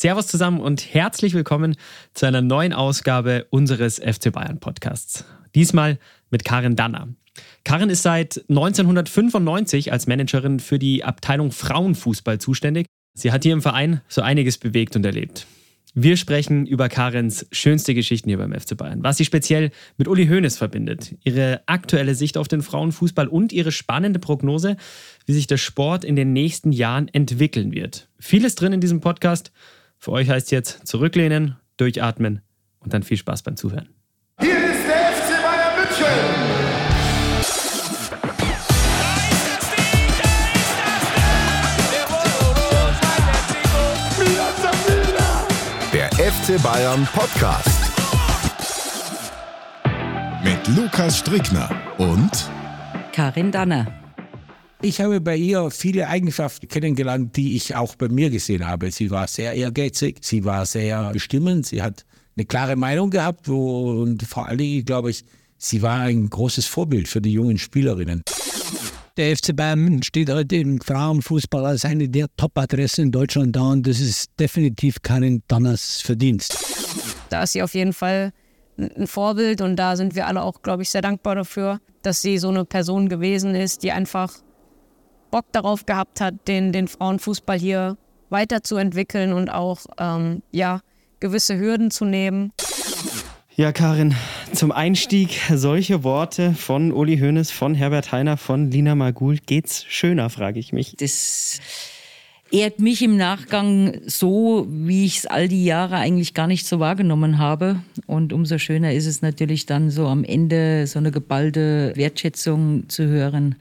Servus 0.00 0.28
zusammen 0.28 0.60
und 0.60 0.94
herzlich 0.94 1.34
willkommen 1.34 1.74
zu 2.14 2.24
einer 2.24 2.40
neuen 2.40 2.72
Ausgabe 2.72 3.48
unseres 3.50 3.98
FC 3.98 4.30
Bayern 4.30 4.60
Podcasts. 4.60 5.24
Diesmal 5.56 5.98
mit 6.30 6.44
Karin 6.44 6.76
Danner. 6.76 7.08
Karin 7.64 7.90
ist 7.90 8.04
seit 8.04 8.44
1995 8.48 9.90
als 9.90 10.06
Managerin 10.06 10.60
für 10.60 10.78
die 10.78 11.02
Abteilung 11.02 11.50
Frauenfußball 11.50 12.38
zuständig. 12.38 12.86
Sie 13.14 13.32
hat 13.32 13.42
hier 13.42 13.52
im 13.52 13.60
Verein 13.60 14.00
so 14.06 14.22
einiges 14.22 14.56
bewegt 14.58 14.94
und 14.94 15.04
erlebt. 15.04 15.48
Wir 15.94 16.16
sprechen 16.16 16.64
über 16.64 16.88
Karens 16.88 17.46
schönste 17.50 17.92
Geschichten 17.92 18.28
hier 18.28 18.38
beim 18.38 18.52
FC 18.52 18.76
Bayern, 18.76 19.02
was 19.02 19.16
sie 19.16 19.24
speziell 19.24 19.72
mit 19.96 20.06
Uli 20.06 20.28
Hoeneß 20.28 20.58
verbindet, 20.58 21.16
ihre 21.24 21.62
aktuelle 21.66 22.14
Sicht 22.14 22.38
auf 22.38 22.46
den 22.46 22.62
Frauenfußball 22.62 23.26
und 23.26 23.52
ihre 23.52 23.72
spannende 23.72 24.20
Prognose, 24.20 24.76
wie 25.26 25.32
sich 25.32 25.48
der 25.48 25.56
Sport 25.56 26.04
in 26.04 26.14
den 26.14 26.32
nächsten 26.32 26.70
Jahren 26.70 27.08
entwickeln 27.08 27.72
wird. 27.72 28.08
Vieles 28.20 28.54
drin 28.54 28.72
in 28.72 28.80
diesem 28.80 29.00
Podcast. 29.00 29.50
Für 29.98 30.12
euch 30.12 30.30
heißt 30.30 30.52
jetzt 30.52 30.86
zurücklehnen, 30.86 31.56
durchatmen 31.76 32.40
und 32.78 32.94
dann 32.94 33.02
viel 33.02 33.16
Spaß 33.16 33.42
beim 33.42 33.56
Zuhören. 33.56 33.88
Hier 34.40 34.56
ist 34.56 34.86
der 34.86 35.12
FC 35.12 35.42
Bayern 35.42 35.74
München. 35.76 37.18
Der 45.92 46.10
FC 46.12 46.62
Bayern 46.62 47.08
Podcast. 47.12 47.90
Mit 50.44 50.76
Lukas 50.76 51.18
Strickner 51.18 51.68
und 51.98 52.30
Karin 53.12 53.50
Danner. 53.50 53.97
Ich 54.80 55.00
habe 55.00 55.20
bei 55.20 55.36
ihr 55.36 55.70
viele 55.72 56.06
Eigenschaften 56.06 56.68
kennengelernt, 56.68 57.36
die 57.36 57.56
ich 57.56 57.74
auch 57.74 57.96
bei 57.96 58.08
mir 58.08 58.30
gesehen 58.30 58.64
habe. 58.64 58.92
Sie 58.92 59.10
war 59.10 59.26
sehr 59.26 59.52
ehrgeizig, 59.54 60.18
sie 60.20 60.44
war 60.44 60.66
sehr 60.66 61.10
bestimmend, 61.10 61.66
sie 61.66 61.82
hat 61.82 62.04
eine 62.36 62.46
klare 62.46 62.76
Meinung 62.76 63.10
gehabt 63.10 63.48
und 63.48 64.22
vor 64.22 64.46
allen 64.46 64.58
Dingen, 64.58 64.84
glaube 64.84 65.10
ich, 65.10 65.24
sie 65.56 65.82
war 65.82 66.02
ein 66.02 66.30
großes 66.30 66.66
Vorbild 66.66 67.08
für 67.08 67.20
die 67.20 67.32
jungen 67.32 67.58
Spielerinnen. 67.58 68.22
Der 69.16 69.36
FC 69.36 69.56
Bayern 69.56 70.00
steht 70.04 70.30
heute 70.30 70.54
im 70.54 70.80
Frauenfußball 70.80 71.66
als 71.66 71.84
eine 71.84 72.08
der 72.08 72.28
Top-Adressen 72.36 73.06
in 73.06 73.10
Deutschland 73.10 73.56
da 73.56 73.62
und 73.72 73.84
das 73.84 73.98
ist 73.98 74.30
definitiv 74.38 75.02
Karin 75.02 75.42
Danners 75.48 76.00
Verdienst. 76.02 76.56
Da 77.30 77.42
ist 77.42 77.54
sie 77.54 77.62
auf 77.64 77.74
jeden 77.74 77.92
Fall 77.92 78.32
ein 78.78 79.08
Vorbild 79.08 79.60
und 79.60 79.74
da 79.74 79.96
sind 79.96 80.14
wir 80.14 80.28
alle 80.28 80.42
auch, 80.42 80.62
glaube 80.62 80.82
ich, 80.84 80.90
sehr 80.90 81.02
dankbar 81.02 81.34
dafür, 81.34 81.80
dass 82.02 82.22
sie 82.22 82.38
so 82.38 82.48
eine 82.48 82.64
Person 82.64 83.08
gewesen 83.08 83.56
ist, 83.56 83.82
die 83.82 83.90
einfach 83.90 84.32
Bock 85.30 85.46
darauf 85.52 85.86
gehabt 85.86 86.20
hat, 86.20 86.34
den, 86.48 86.72
den 86.72 86.88
Frauenfußball 86.88 87.58
hier 87.58 87.96
weiterzuentwickeln 88.30 89.32
und 89.32 89.50
auch 89.50 89.86
ähm, 89.98 90.42
ja, 90.52 90.80
gewisse 91.20 91.58
Hürden 91.58 91.90
zu 91.90 92.04
nehmen. 92.04 92.52
Ja, 93.54 93.72
Karin, 93.72 94.14
zum 94.52 94.70
Einstieg 94.70 95.40
solche 95.52 96.04
Worte 96.04 96.54
von 96.54 96.92
Uli 96.92 97.18
Hoeneß, 97.18 97.50
von 97.50 97.74
Herbert 97.74 98.12
Heiner, 98.12 98.36
von 98.36 98.70
Lina 98.70 98.94
Magul. 98.94 99.38
Geht's 99.38 99.84
schöner, 99.88 100.30
frage 100.30 100.60
ich 100.60 100.72
mich. 100.72 100.94
Das 100.98 101.58
ehrt 102.52 102.78
mich 102.78 103.02
im 103.02 103.16
Nachgang 103.16 104.00
so, 104.06 104.66
wie 104.70 105.04
ich 105.04 105.18
es 105.18 105.26
all 105.26 105.48
die 105.48 105.64
Jahre 105.64 105.96
eigentlich 105.96 106.34
gar 106.34 106.46
nicht 106.46 106.66
so 106.66 106.78
wahrgenommen 106.78 107.38
habe. 107.38 107.82
Und 108.06 108.32
umso 108.32 108.58
schöner 108.58 108.92
ist 108.92 109.06
es 109.06 109.22
natürlich 109.22 109.66
dann 109.66 109.90
so 109.90 110.06
am 110.06 110.22
Ende 110.22 110.86
so 110.86 111.00
eine 111.00 111.10
geballte 111.10 111.92
Wertschätzung 111.96 112.88
zu 112.88 113.06
hören. 113.06 113.56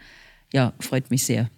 Ja, 0.53 0.73
freut 0.79 1.09
mich 1.09 1.23
sehr. 1.23 1.49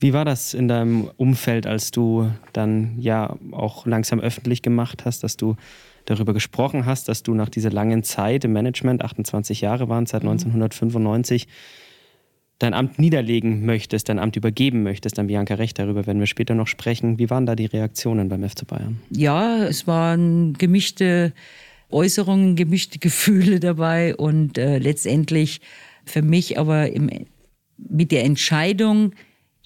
Wie 0.00 0.12
war 0.12 0.24
das 0.24 0.54
in 0.54 0.68
deinem 0.68 1.10
Umfeld, 1.16 1.66
als 1.66 1.90
du 1.90 2.30
dann 2.52 2.96
ja 3.00 3.36
auch 3.50 3.84
langsam 3.84 4.20
öffentlich 4.20 4.62
gemacht 4.62 5.04
hast, 5.04 5.24
dass 5.24 5.36
du 5.36 5.56
darüber 6.04 6.32
gesprochen 6.32 6.86
hast, 6.86 7.08
dass 7.08 7.22
du 7.22 7.34
nach 7.34 7.48
dieser 7.48 7.70
langen 7.70 8.02
Zeit 8.02 8.44
im 8.44 8.52
Management, 8.52 9.02
28 9.02 9.60
Jahre 9.60 9.88
waren 9.88 10.06
seit 10.06 10.22
1995, 10.22 11.48
dein 12.58 12.74
Amt 12.74 12.98
niederlegen 12.98 13.64
möchtest, 13.64 14.08
dein 14.08 14.18
Amt 14.18 14.36
übergeben 14.36 14.82
möchtest 14.82 15.18
an 15.18 15.26
Bianca 15.26 15.54
Recht. 15.54 15.78
Darüber 15.78 16.06
werden 16.06 16.20
wir 16.20 16.26
später 16.26 16.54
noch 16.54 16.66
sprechen. 16.66 17.18
Wie 17.18 17.30
waren 17.30 17.46
da 17.46 17.54
die 17.54 17.66
Reaktionen 17.66 18.28
beim 18.28 18.48
FC 18.48 18.66
Bayern? 18.66 19.00
Ja, 19.10 19.64
es 19.64 19.86
waren 19.86 20.54
gemischte 20.54 21.32
Äußerungen, 21.90 22.56
gemischte 22.56 22.98
Gefühle 23.00 23.60
dabei 23.60 24.16
und 24.16 24.58
äh, 24.58 24.78
letztendlich 24.78 25.60
für 26.04 26.22
mich 26.22 26.58
aber 26.58 26.90
im, 26.90 27.10
mit 27.76 28.12
der 28.12 28.24
Entscheidung, 28.24 29.12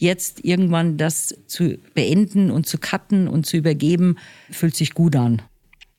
jetzt 0.02 0.44
irgendwann 0.44 0.96
das 0.98 1.34
zu 1.46 1.78
beenden 1.94 2.50
und 2.50 2.66
zu 2.66 2.78
cutten 2.78 3.28
und 3.28 3.46
zu 3.46 3.56
übergeben, 3.56 4.16
fühlt 4.50 4.74
sich 4.74 4.94
gut 4.94 5.14
an. 5.14 5.40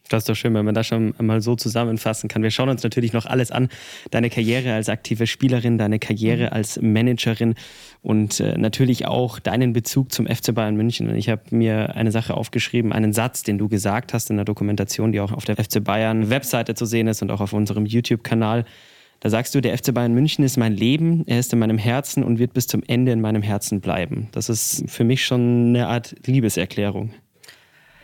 Das 0.09 0.23
ist 0.23 0.29
doch 0.29 0.35
schön, 0.35 0.53
wenn 0.53 0.65
man 0.65 0.75
das 0.75 0.85
schon 0.85 1.15
einmal 1.17 1.41
so 1.41 1.55
zusammenfassen 1.55 2.27
kann. 2.27 2.43
Wir 2.43 2.51
schauen 2.51 2.67
uns 2.67 2.83
natürlich 2.83 3.13
noch 3.13 3.25
alles 3.25 3.49
an. 3.49 3.69
Deine 4.11 4.29
Karriere 4.29 4.73
als 4.73 4.89
aktive 4.89 5.25
Spielerin, 5.25 5.77
deine 5.77 5.97
Karriere 5.97 6.51
als 6.51 6.79
Managerin 6.81 7.55
und 8.01 8.41
äh, 8.41 8.57
natürlich 8.57 9.07
auch 9.07 9.39
deinen 9.39 9.71
Bezug 9.71 10.11
zum 10.11 10.27
FC 10.27 10.53
Bayern 10.53 10.75
München. 10.75 11.15
Ich 11.15 11.29
habe 11.29 11.41
mir 11.51 11.95
eine 11.95 12.11
Sache 12.11 12.35
aufgeschrieben, 12.35 12.91
einen 12.91 13.13
Satz, 13.13 13.43
den 13.43 13.57
du 13.57 13.69
gesagt 13.69 14.13
hast 14.13 14.29
in 14.29 14.35
der 14.35 14.45
Dokumentation, 14.45 15.13
die 15.13 15.21
auch 15.21 15.31
auf 15.31 15.45
der 15.45 15.55
FC 15.55 15.81
Bayern 15.81 16.29
Webseite 16.29 16.75
zu 16.75 16.85
sehen 16.85 17.07
ist 17.07 17.21
und 17.21 17.31
auch 17.31 17.41
auf 17.41 17.53
unserem 17.53 17.85
YouTube-Kanal. 17.85 18.65
Da 19.23 19.29
sagst 19.29 19.56
du, 19.56 19.61
der 19.61 19.78
FC 19.78 19.94
Bayern 19.94 20.13
München 20.13 20.44
ist 20.44 20.57
mein 20.57 20.73
Leben, 20.73 21.23
er 21.28 21.39
ist 21.39 21.53
in 21.53 21.59
meinem 21.59 21.78
Herzen 21.78 22.25
und 22.25 22.39
wird 22.39 22.53
bis 22.53 22.67
zum 22.67 22.84
Ende 22.88 23.13
in 23.13 23.22
meinem 23.22 23.41
Herzen 23.41 23.79
bleiben. 23.79 24.28
Das 24.34 24.50
ist 24.50 24.84
für 24.88 25.06
mich 25.06 25.23
schon 25.23 25.67
eine 25.69 25.88
Art 25.88 26.13
Liebeserklärung. 26.25 27.13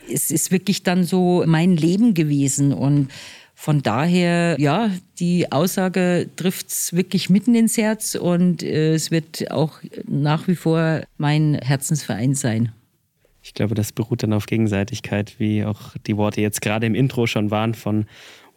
Es 0.09 0.31
ist 0.31 0.49
wirklich 0.49 0.83
dann 0.83 1.03
so 1.03 1.43
mein 1.45 1.75
Leben 1.75 2.13
gewesen 2.13 2.71
und 2.71 3.09
von 3.53 3.81
daher, 3.83 4.55
ja, 4.61 4.91
die 5.19 5.51
Aussage 5.51 6.29
trifft 6.37 6.69
es 6.69 6.93
wirklich 6.93 7.29
mitten 7.29 7.53
ins 7.53 7.75
Herz 7.75 8.15
und 8.15 8.63
äh, 8.63 8.93
es 8.93 9.11
wird 9.11 9.51
auch 9.51 9.81
nach 10.07 10.47
wie 10.47 10.55
vor 10.55 11.01
mein 11.17 11.55
Herzensverein 11.55 12.33
sein. 12.33 12.71
Ich 13.43 13.53
glaube, 13.53 13.75
das 13.75 13.91
beruht 13.91 14.23
dann 14.23 14.31
auf 14.31 14.45
Gegenseitigkeit, 14.45 15.35
wie 15.37 15.65
auch 15.65 15.97
die 16.07 16.15
Worte 16.15 16.39
jetzt 16.39 16.61
gerade 16.61 16.85
im 16.85 16.95
Intro 16.95 17.27
schon 17.27 17.51
waren 17.51 17.73
von 17.73 18.05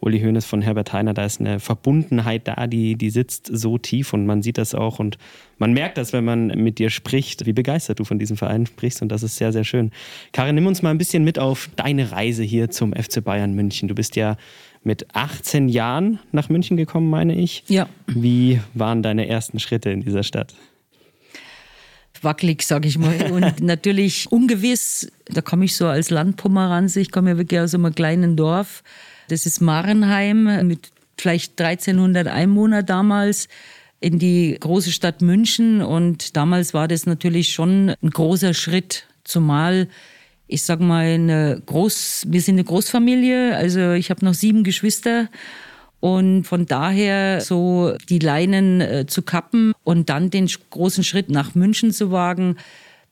Uli 0.03 0.19
Hoeneß 0.19 0.45
von 0.45 0.61
Herbert 0.61 0.91
Heiner, 0.91 1.13
da 1.13 1.25
ist 1.25 1.39
eine 1.39 1.59
Verbundenheit 1.59 2.47
da, 2.47 2.67
die, 2.67 2.95
die 2.95 3.09
sitzt 3.09 3.49
so 3.51 3.77
tief 3.77 4.13
und 4.13 4.25
man 4.25 4.41
sieht 4.41 4.57
das 4.57 4.75
auch 4.75 4.99
und 4.99 5.17
man 5.57 5.73
merkt 5.73 5.97
das, 5.97 6.11
wenn 6.13 6.25
man 6.25 6.47
mit 6.47 6.79
dir 6.79 6.89
spricht, 6.89 7.45
wie 7.45 7.53
begeistert 7.53 7.99
du 7.99 8.03
von 8.03 8.19
diesem 8.19 8.35
Verein 8.35 8.65
sprichst 8.65 9.01
und 9.01 9.09
das 9.09 9.23
ist 9.23 9.37
sehr, 9.37 9.53
sehr 9.53 9.63
schön. 9.63 9.91
Karin, 10.33 10.55
nimm 10.55 10.67
uns 10.67 10.81
mal 10.81 10.89
ein 10.89 10.97
bisschen 10.97 11.23
mit 11.23 11.39
auf 11.39 11.69
deine 11.75 12.11
Reise 12.11 12.43
hier 12.43 12.69
zum 12.69 12.93
FC 12.93 13.23
Bayern 13.23 13.53
München. 13.53 13.87
Du 13.87 13.95
bist 13.95 14.15
ja 14.15 14.35
mit 14.83 15.07
18 15.15 15.69
Jahren 15.69 16.19
nach 16.31 16.49
München 16.49 16.75
gekommen, 16.75 17.09
meine 17.09 17.35
ich. 17.35 17.63
Ja. 17.67 17.87
Wie 18.07 18.59
waren 18.73 19.03
deine 19.03 19.27
ersten 19.27 19.59
Schritte 19.59 19.89
in 19.89 20.01
dieser 20.01 20.23
Stadt? 20.23 20.53
wackelig, 22.23 22.63
sage 22.63 22.87
ich 22.87 22.97
mal. 22.97 23.31
Und 23.31 23.59
natürlich 23.61 24.31
ungewiss. 24.31 25.11
Da 25.25 25.41
komme 25.41 25.65
ich 25.65 25.75
so 25.75 25.87
als 25.87 26.09
Landpomeranze. 26.09 27.01
Ich 27.01 27.11
komme 27.11 27.31
ja 27.31 27.37
wirklich 27.37 27.59
aus 27.59 27.75
einem 27.75 27.93
kleinen 27.93 28.37
Dorf. 28.37 28.81
Das 29.33 29.47
ist 29.47 29.61
Marenheim 29.61 30.67
mit 30.67 30.91
vielleicht 31.17 31.59
1300 31.59 32.27
Einwohnern 32.27 32.85
damals 32.85 33.47
in 33.99 34.19
die 34.19 34.55
große 34.59 34.91
Stadt 34.91 35.23
München. 35.23 35.81
Und 35.81 36.37
damals 36.37 36.75
war 36.75 36.87
das 36.87 37.07
natürlich 37.07 37.51
schon 37.51 37.95
ein 38.03 38.09
großer 38.11 38.53
Schritt, 38.53 39.07
zumal 39.23 39.87
ich 40.45 40.61
sag 40.61 40.81
mal, 40.81 41.05
eine 41.05 41.63
Groß, 41.65 42.27
wir 42.27 42.41
sind 42.41 42.55
eine 42.55 42.63
Großfamilie, 42.63 43.55
also 43.55 43.93
ich 43.93 44.11
habe 44.11 44.23
noch 44.23 44.35
sieben 44.35 44.63
Geschwister. 44.63 45.29
Und 45.99 46.43
von 46.43 46.67
daher 46.67 47.41
so 47.41 47.95
die 48.09 48.19
Leinen 48.19 48.81
äh, 48.81 49.05
zu 49.07 49.23
kappen 49.23 49.73
und 49.83 50.09
dann 50.09 50.29
den 50.29 50.47
großen 50.69 51.03
Schritt 51.03 51.31
nach 51.31 51.55
München 51.55 51.91
zu 51.91 52.11
wagen, 52.11 52.57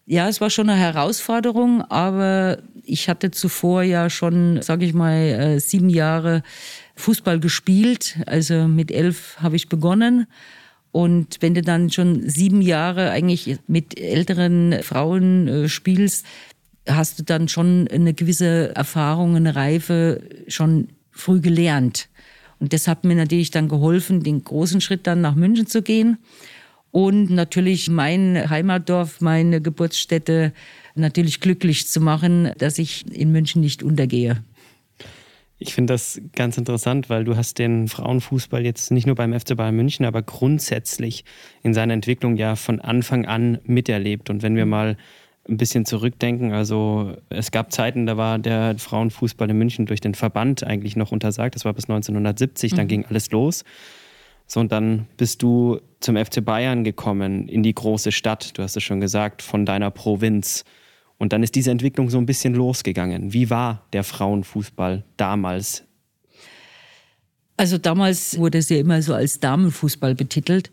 ja, 0.05 0.27
es 0.27 0.41
war 0.41 0.49
schon 0.49 0.69
eine 0.69 0.79
Herausforderung, 0.79 1.81
aber 1.83 2.59
ich 2.83 3.09
hatte 3.09 3.31
zuvor 3.31 3.83
ja 3.83 4.09
schon, 4.09 4.61
sage 4.61 4.85
ich 4.85 4.93
mal, 4.93 5.15
äh, 5.15 5.59
sieben 5.59 5.89
Jahre 5.89 6.43
Fußball 6.95 7.39
gespielt. 7.39 8.17
Also 8.25 8.67
mit 8.67 8.91
elf 8.91 9.37
habe 9.39 9.55
ich 9.55 9.69
begonnen. 9.69 10.27
Und 10.91 11.37
wenn 11.39 11.53
du 11.53 11.61
dann 11.61 11.89
schon 11.89 12.27
sieben 12.29 12.61
Jahre 12.61 13.11
eigentlich 13.11 13.57
mit 13.67 13.99
älteren 13.99 14.81
Frauen 14.83 15.47
äh, 15.47 15.69
spielst, 15.69 16.25
hast 16.87 17.19
du 17.19 17.23
dann 17.23 17.47
schon 17.47 17.87
eine 17.87 18.13
gewisse 18.13 18.75
Erfahrung, 18.75 19.35
eine 19.35 19.55
Reife 19.55 20.21
schon 20.47 20.89
früh 21.11 21.39
gelernt. 21.39 22.09
Und 22.59 22.73
das 22.73 22.87
hat 22.87 23.03
mir 23.03 23.15
natürlich 23.15 23.51
dann 23.51 23.69
geholfen, 23.69 24.23
den 24.23 24.43
großen 24.43 24.81
Schritt 24.81 25.07
dann 25.07 25.21
nach 25.21 25.35
München 25.35 25.67
zu 25.67 25.81
gehen 25.81 26.17
und 26.91 27.29
natürlich 27.29 27.89
mein 27.89 28.49
Heimatdorf, 28.49 29.21
meine 29.21 29.61
Geburtsstätte 29.61 30.53
natürlich 30.95 31.39
glücklich 31.39 31.87
zu 31.87 32.01
machen, 32.01 32.51
dass 32.57 32.77
ich 32.77 33.05
in 33.11 33.31
München 33.31 33.61
nicht 33.61 33.83
untergehe. 33.83 34.43
Ich 35.57 35.75
finde 35.75 35.93
das 35.93 36.19
ganz 36.33 36.57
interessant, 36.57 37.09
weil 37.09 37.23
du 37.23 37.35
hast 37.35 37.59
den 37.59 37.87
Frauenfußball 37.87 38.65
jetzt 38.65 38.89
nicht 38.89 39.05
nur 39.05 39.15
beim 39.15 39.39
FC 39.39 39.55
Bayern 39.55 39.75
München, 39.75 40.05
aber 40.05 40.23
grundsätzlich 40.23 41.23
in 41.61 41.75
seiner 41.75 41.93
Entwicklung 41.93 42.35
ja 42.35 42.55
von 42.55 42.81
Anfang 42.81 43.25
an 43.25 43.59
miterlebt. 43.65 44.31
Und 44.31 44.41
wenn 44.41 44.55
wir 44.55 44.65
mal 44.65 44.97
ein 45.47 45.57
bisschen 45.57 45.85
zurückdenken. 45.85 46.53
Also 46.53 47.15
es 47.29 47.51
gab 47.51 47.71
Zeiten, 47.71 48.05
da 48.05 48.17
war 48.17 48.39
der 48.39 48.77
Frauenfußball 48.77 49.49
in 49.49 49.57
München 49.57 49.85
durch 49.85 49.99
den 49.99 50.13
Verband 50.13 50.63
eigentlich 50.63 50.95
noch 50.95 51.11
untersagt. 51.11 51.55
Das 51.55 51.65
war 51.65 51.73
bis 51.73 51.85
1970, 51.85 52.73
dann 52.73 52.85
mhm. 52.85 52.89
ging 52.89 53.05
alles 53.05 53.31
los. 53.31 53.63
So, 54.47 54.59
und 54.59 54.71
dann 54.71 55.07
bist 55.17 55.41
du 55.41 55.79
zum 55.99 56.17
FC 56.17 56.43
Bayern 56.43 56.83
gekommen, 56.83 57.47
in 57.47 57.63
die 57.63 57.73
große 57.73 58.11
Stadt, 58.11 58.57
du 58.57 58.63
hast 58.63 58.75
es 58.75 58.83
schon 58.83 58.99
gesagt, 58.99 59.41
von 59.41 59.65
deiner 59.65 59.91
Provinz. 59.91 60.65
Und 61.21 61.33
dann 61.33 61.43
ist 61.43 61.53
diese 61.53 61.69
Entwicklung 61.69 62.09
so 62.09 62.17
ein 62.17 62.25
bisschen 62.25 62.55
losgegangen. 62.55 63.31
Wie 63.31 63.51
war 63.51 63.85
der 63.93 64.03
Frauenfußball 64.03 65.03
damals? 65.17 65.83
Also 67.57 67.77
damals 67.77 68.39
wurde 68.39 68.57
es 68.57 68.69
ja 68.69 68.77
immer 68.77 69.03
so 69.03 69.13
als 69.13 69.39
Damenfußball 69.39 70.15
betitelt. 70.15 70.71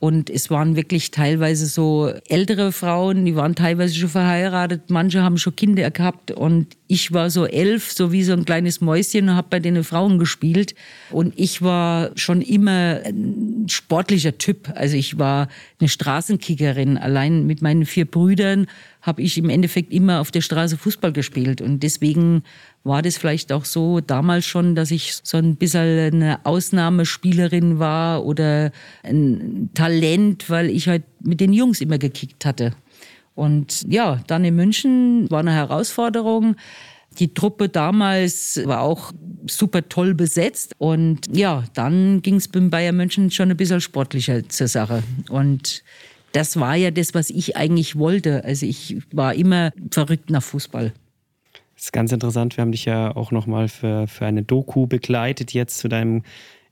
Und 0.00 0.30
es 0.30 0.48
waren 0.48 0.76
wirklich 0.76 1.10
teilweise 1.10 1.66
so 1.66 2.10
ältere 2.26 2.72
Frauen, 2.72 3.26
die 3.26 3.36
waren 3.36 3.54
teilweise 3.54 3.94
schon 3.94 4.08
verheiratet, 4.08 4.88
manche 4.88 5.22
haben 5.22 5.36
schon 5.36 5.54
Kinder 5.54 5.90
gehabt 5.90 6.30
und 6.30 6.68
ich 6.86 7.12
war 7.12 7.28
so 7.28 7.46
elf, 7.46 7.92
so 7.92 8.10
wie 8.10 8.24
so 8.24 8.32
ein 8.32 8.46
kleines 8.46 8.80
Mäuschen 8.80 9.28
und 9.28 9.36
habe 9.36 9.48
bei 9.50 9.60
den 9.60 9.84
Frauen 9.84 10.18
gespielt. 10.18 10.74
Und 11.10 11.34
ich 11.36 11.62
war 11.62 12.10
schon 12.16 12.40
immer 12.40 13.00
ein 13.04 13.66
sportlicher 13.68 14.38
Typ. 14.38 14.72
Also 14.74 14.96
ich 14.96 15.18
war 15.18 15.48
eine 15.78 15.88
Straßenkickerin. 15.88 16.98
Allein 16.98 17.46
mit 17.46 17.62
meinen 17.62 17.84
vier 17.84 18.06
Brüdern 18.06 18.66
habe 19.02 19.22
ich 19.22 19.38
im 19.38 19.50
Endeffekt 19.50 19.92
immer 19.92 20.20
auf 20.20 20.32
der 20.32 20.40
Straße 20.40 20.76
Fußball 20.78 21.12
gespielt. 21.12 21.60
Und 21.60 21.84
deswegen 21.84 22.42
war 22.82 23.02
das 23.02 23.18
vielleicht 23.18 23.52
auch 23.52 23.64
so 23.64 24.00
damals 24.00 24.46
schon, 24.46 24.74
dass 24.74 24.90
ich 24.90 25.18
so 25.22 25.36
ein 25.36 25.56
bisschen 25.56 26.14
eine 26.14 26.44
Ausnahmespielerin 26.44 27.78
war 27.78 28.24
oder 28.24 28.72
ein 29.02 29.70
Talent, 29.74 30.48
weil 30.48 30.70
ich 30.70 30.88
halt 30.88 31.02
mit 31.20 31.40
den 31.40 31.52
Jungs 31.52 31.80
immer 31.80 31.98
gekickt 31.98 32.46
hatte. 32.46 32.72
Und 33.34 33.86
ja, 33.88 34.20
dann 34.26 34.44
in 34.44 34.56
München 34.56 35.30
war 35.30 35.40
eine 35.40 35.52
Herausforderung. 35.52 36.56
Die 37.18 37.34
Truppe 37.34 37.68
damals 37.68 38.60
war 38.64 38.80
auch 38.80 39.12
super 39.46 39.88
toll 39.88 40.14
besetzt. 40.14 40.74
Und 40.78 41.34
ja, 41.34 41.64
dann 41.74 42.22
ging 42.22 42.36
es 42.36 42.48
beim 42.48 42.70
Bayern 42.70 42.96
München 42.96 43.30
schon 43.30 43.50
ein 43.50 43.56
bisschen 43.56 43.80
sportlicher 43.80 44.48
zur 44.48 44.68
Sache. 44.68 45.02
Und 45.28 45.82
das 46.32 46.58
war 46.58 46.76
ja 46.76 46.90
das, 46.90 47.14
was 47.14 47.30
ich 47.30 47.56
eigentlich 47.56 47.96
wollte. 47.96 48.44
Also 48.44 48.64
ich 48.66 48.98
war 49.12 49.34
immer 49.34 49.72
verrückt 49.90 50.30
nach 50.30 50.42
Fußball. 50.42 50.92
Das 51.80 51.86
ist 51.86 51.92
ganz 51.92 52.12
interessant. 52.12 52.58
Wir 52.58 52.62
haben 52.62 52.72
dich 52.72 52.84
ja 52.84 53.16
auch 53.16 53.30
nochmal 53.30 53.68
für, 53.68 54.06
für 54.06 54.26
eine 54.26 54.42
Doku 54.42 54.86
begleitet, 54.86 55.54
jetzt 55.54 55.78
zu 55.78 55.88
deinem 55.88 56.24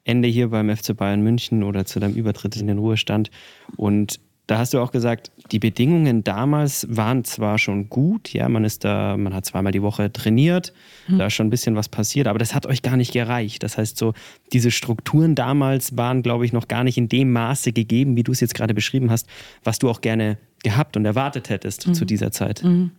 Ende 0.04 0.28
hier 0.28 0.50
beim 0.50 0.68
FC 0.68 0.94
Bayern 0.94 1.22
München 1.22 1.62
oder 1.62 1.86
zu 1.86 1.98
deinem 1.98 2.12
Übertritt 2.12 2.56
in 2.56 2.66
den 2.66 2.76
Ruhestand. 2.76 3.30
Und 3.78 4.20
da 4.48 4.58
hast 4.58 4.74
du 4.74 4.80
auch 4.80 4.92
gesagt, 4.92 5.30
die 5.50 5.60
Bedingungen 5.60 6.24
damals 6.24 6.86
waren 6.90 7.24
zwar 7.24 7.58
schon 7.58 7.88
gut, 7.88 8.34
ja, 8.34 8.50
man 8.50 8.66
ist 8.66 8.84
da, 8.84 9.16
man 9.16 9.32
hat 9.32 9.46
zweimal 9.46 9.72
die 9.72 9.80
Woche 9.80 10.12
trainiert, 10.12 10.74
mhm. 11.06 11.16
da 11.16 11.26
ist 11.28 11.32
schon 11.32 11.46
ein 11.46 11.50
bisschen 11.50 11.74
was 11.74 11.88
passiert, 11.88 12.26
aber 12.26 12.38
das 12.38 12.54
hat 12.54 12.66
euch 12.66 12.82
gar 12.82 12.98
nicht 12.98 13.14
gereicht. 13.14 13.62
Das 13.62 13.78
heißt, 13.78 13.96
so 13.96 14.12
diese 14.52 14.70
Strukturen 14.70 15.34
damals 15.34 15.96
waren, 15.96 16.20
glaube 16.20 16.44
ich, 16.44 16.52
noch 16.52 16.68
gar 16.68 16.84
nicht 16.84 16.98
in 16.98 17.08
dem 17.08 17.32
Maße 17.32 17.72
gegeben, 17.72 18.14
wie 18.16 18.24
du 18.24 18.32
es 18.32 18.40
jetzt 18.40 18.54
gerade 18.54 18.74
beschrieben 18.74 19.10
hast, 19.10 19.26
was 19.64 19.78
du 19.78 19.88
auch 19.88 20.02
gerne 20.02 20.36
gehabt 20.62 20.98
und 20.98 21.06
erwartet 21.06 21.48
hättest 21.48 21.86
mhm. 21.86 21.94
zu 21.94 22.04
dieser 22.04 22.30
Zeit. 22.30 22.62
Mhm. 22.62 22.90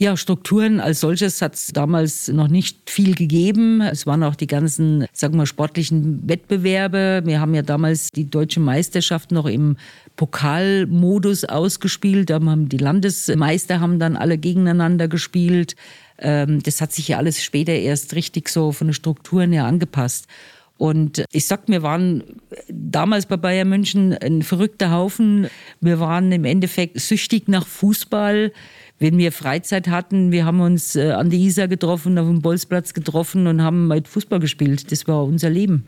Ja, 0.00 0.16
Strukturen 0.16 0.78
als 0.78 1.00
solches 1.00 1.42
hat 1.42 1.56
es 1.56 1.72
damals 1.72 2.28
noch 2.28 2.46
nicht 2.46 2.88
viel 2.88 3.16
gegeben. 3.16 3.80
Es 3.80 4.06
waren 4.06 4.22
auch 4.22 4.36
die 4.36 4.46
ganzen, 4.46 5.06
sagen 5.12 5.36
wir, 5.36 5.44
sportlichen 5.44 6.28
Wettbewerbe. 6.28 7.22
Wir 7.24 7.40
haben 7.40 7.52
ja 7.52 7.62
damals 7.62 8.12
die 8.12 8.30
deutsche 8.30 8.60
Meisterschaft 8.60 9.32
noch 9.32 9.46
im 9.46 9.76
Pokalmodus 10.14 11.44
ausgespielt. 11.44 12.30
Da 12.30 12.34
haben 12.34 12.68
die 12.68 12.76
Landesmeister 12.76 13.80
haben 13.80 13.98
dann 13.98 14.16
alle 14.16 14.38
gegeneinander 14.38 15.08
gespielt. 15.08 15.74
Ähm, 16.18 16.62
das 16.62 16.80
hat 16.80 16.92
sich 16.92 17.08
ja 17.08 17.16
alles 17.16 17.42
später 17.42 17.72
erst 17.72 18.14
richtig 18.14 18.50
so 18.50 18.70
von 18.70 18.86
den 18.86 18.94
Strukturen 18.94 19.50
her 19.50 19.64
angepasst. 19.64 20.28
Und 20.76 21.24
ich 21.32 21.46
sag, 21.48 21.62
wir 21.66 21.82
waren 21.82 22.22
damals 22.68 23.26
bei 23.26 23.36
Bayern 23.36 23.68
München 23.68 24.16
ein 24.16 24.42
verrückter 24.42 24.92
Haufen. 24.92 25.48
Wir 25.80 25.98
waren 25.98 26.30
im 26.30 26.44
Endeffekt 26.44 27.00
süchtig 27.00 27.48
nach 27.48 27.66
Fußball 27.66 28.52
wenn 28.98 29.16
wir 29.18 29.32
Freizeit 29.32 29.88
hatten, 29.88 30.32
wir 30.32 30.44
haben 30.44 30.60
uns 30.60 30.96
äh, 30.96 31.12
an 31.12 31.30
der 31.30 31.38
Isar 31.38 31.68
getroffen, 31.68 32.18
auf 32.18 32.26
dem 32.26 32.42
Bolzplatz 32.42 32.94
getroffen 32.94 33.46
und 33.46 33.62
haben 33.62 33.90
halt 33.90 34.08
Fußball 34.08 34.40
gespielt. 34.40 34.90
Das 34.90 35.06
war 35.06 35.24
unser 35.24 35.50
Leben. 35.50 35.86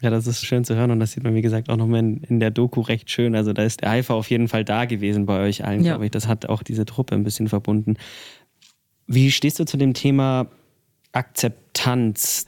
Ja, 0.00 0.08
das 0.08 0.26
ist 0.26 0.44
schön 0.44 0.64
zu 0.64 0.74
hören 0.74 0.90
und 0.90 1.00
das 1.00 1.12
sieht 1.12 1.24
man, 1.24 1.34
wie 1.34 1.42
gesagt, 1.42 1.68
auch 1.68 1.76
nochmal 1.76 2.00
in, 2.00 2.22
in 2.22 2.40
der 2.40 2.50
Doku 2.50 2.80
recht 2.80 3.10
schön. 3.10 3.34
Also 3.34 3.52
da 3.52 3.64
ist 3.64 3.82
der 3.82 3.90
Eifer 3.90 4.14
auf 4.14 4.30
jeden 4.30 4.48
Fall 4.48 4.64
da 4.64 4.86
gewesen 4.86 5.26
bei 5.26 5.40
euch 5.40 5.64
allen, 5.64 5.84
ja. 5.84 5.92
glaube 5.92 6.06
ich. 6.06 6.10
Das 6.10 6.26
hat 6.26 6.46
auch 6.46 6.62
diese 6.62 6.86
Truppe 6.86 7.14
ein 7.14 7.22
bisschen 7.22 7.48
verbunden. 7.48 7.96
Wie 9.06 9.30
stehst 9.30 9.58
du 9.58 9.66
zu 9.66 9.76
dem 9.76 9.92
Thema 9.92 10.46
Akzeptanz? 11.12 12.46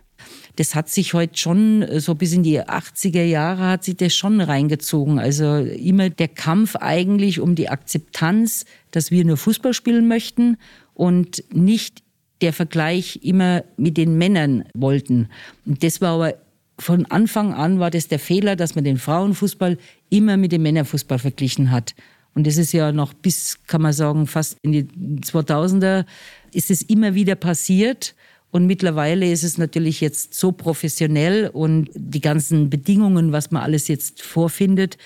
Das 0.57 0.75
hat 0.75 0.89
sich 0.89 1.15
heute 1.15 1.39
schon, 1.39 1.83
äh, 1.83 2.01
so 2.01 2.15
bis 2.15 2.33
in 2.33 2.43
die 2.43 2.61
80er 2.61 3.23
Jahre 3.23 3.69
hat 3.69 3.85
sich 3.85 3.97
das 3.97 4.15
schon 4.15 4.41
reingezogen. 4.41 5.19
Also 5.19 5.57
immer 5.57 6.11
der 6.11 6.29
Kampf 6.29 6.77
eigentlich 6.77 7.41
um 7.41 7.55
die 7.55 7.69
Akzeptanz, 7.69 8.65
dass 8.91 9.11
wir 9.11 9.25
nur 9.25 9.37
Fußball 9.37 9.75
spielen 9.75 10.09
möchten 10.09 10.59
und 10.95 11.45
nicht 11.53 12.03
der 12.41 12.53
Vergleich 12.53 13.21
immer 13.23 13.65
mit 13.77 13.97
den 13.97 14.19
Männern 14.19 14.65
wollten. 14.75 15.29
Und 15.65 15.83
das 15.83 16.01
war 16.01 16.15
aber 16.15 16.35
von 16.79 17.07
Anfang 17.07 17.55
an 17.55 17.79
war 17.79 17.91
das 17.91 18.09
der 18.09 18.19
Fehler, 18.19 18.57
dass 18.57 18.75
man 18.75 18.85
den 18.85 18.99
Frauenfußball 18.99 19.79
immer 20.11 20.37
mit 20.37 20.53
dem 20.53 20.63
Männerfußball 20.63 21.19
verglichen 21.19 21.71
hat. 21.71 21.95
Und 22.35 22.47
das 22.47 22.57
ist 22.57 22.73
ja 22.73 22.93
noch 22.93 23.13
bis, 23.13 23.59
kann 23.67 23.83
man 23.83 23.93
sagen, 23.93 24.27
fast 24.27 24.57
in 24.63 24.73
die 24.73 24.85
2000er 24.85 26.07
ist 26.53 26.71
es 26.71 26.83
immer 26.83 27.15
wieder 27.15 27.35
passiert. 27.35 28.15
Und 28.53 28.67
mittlerweile 28.67 29.33
ist 29.33 29.45
es 29.45 29.57
natürlich 29.57 30.03
jetzt 30.03 30.35
so 30.35 30.53
professionell 30.53 31.49
und 31.49 31.89
die 31.95 32.21
ganzen 32.21 32.69
Bedingungen, 32.69 33.33
was 33.33 33.51
man 33.51 33.63
alles 33.63 33.89
jetzt 33.89 34.21
vorfindet, 34.21 34.99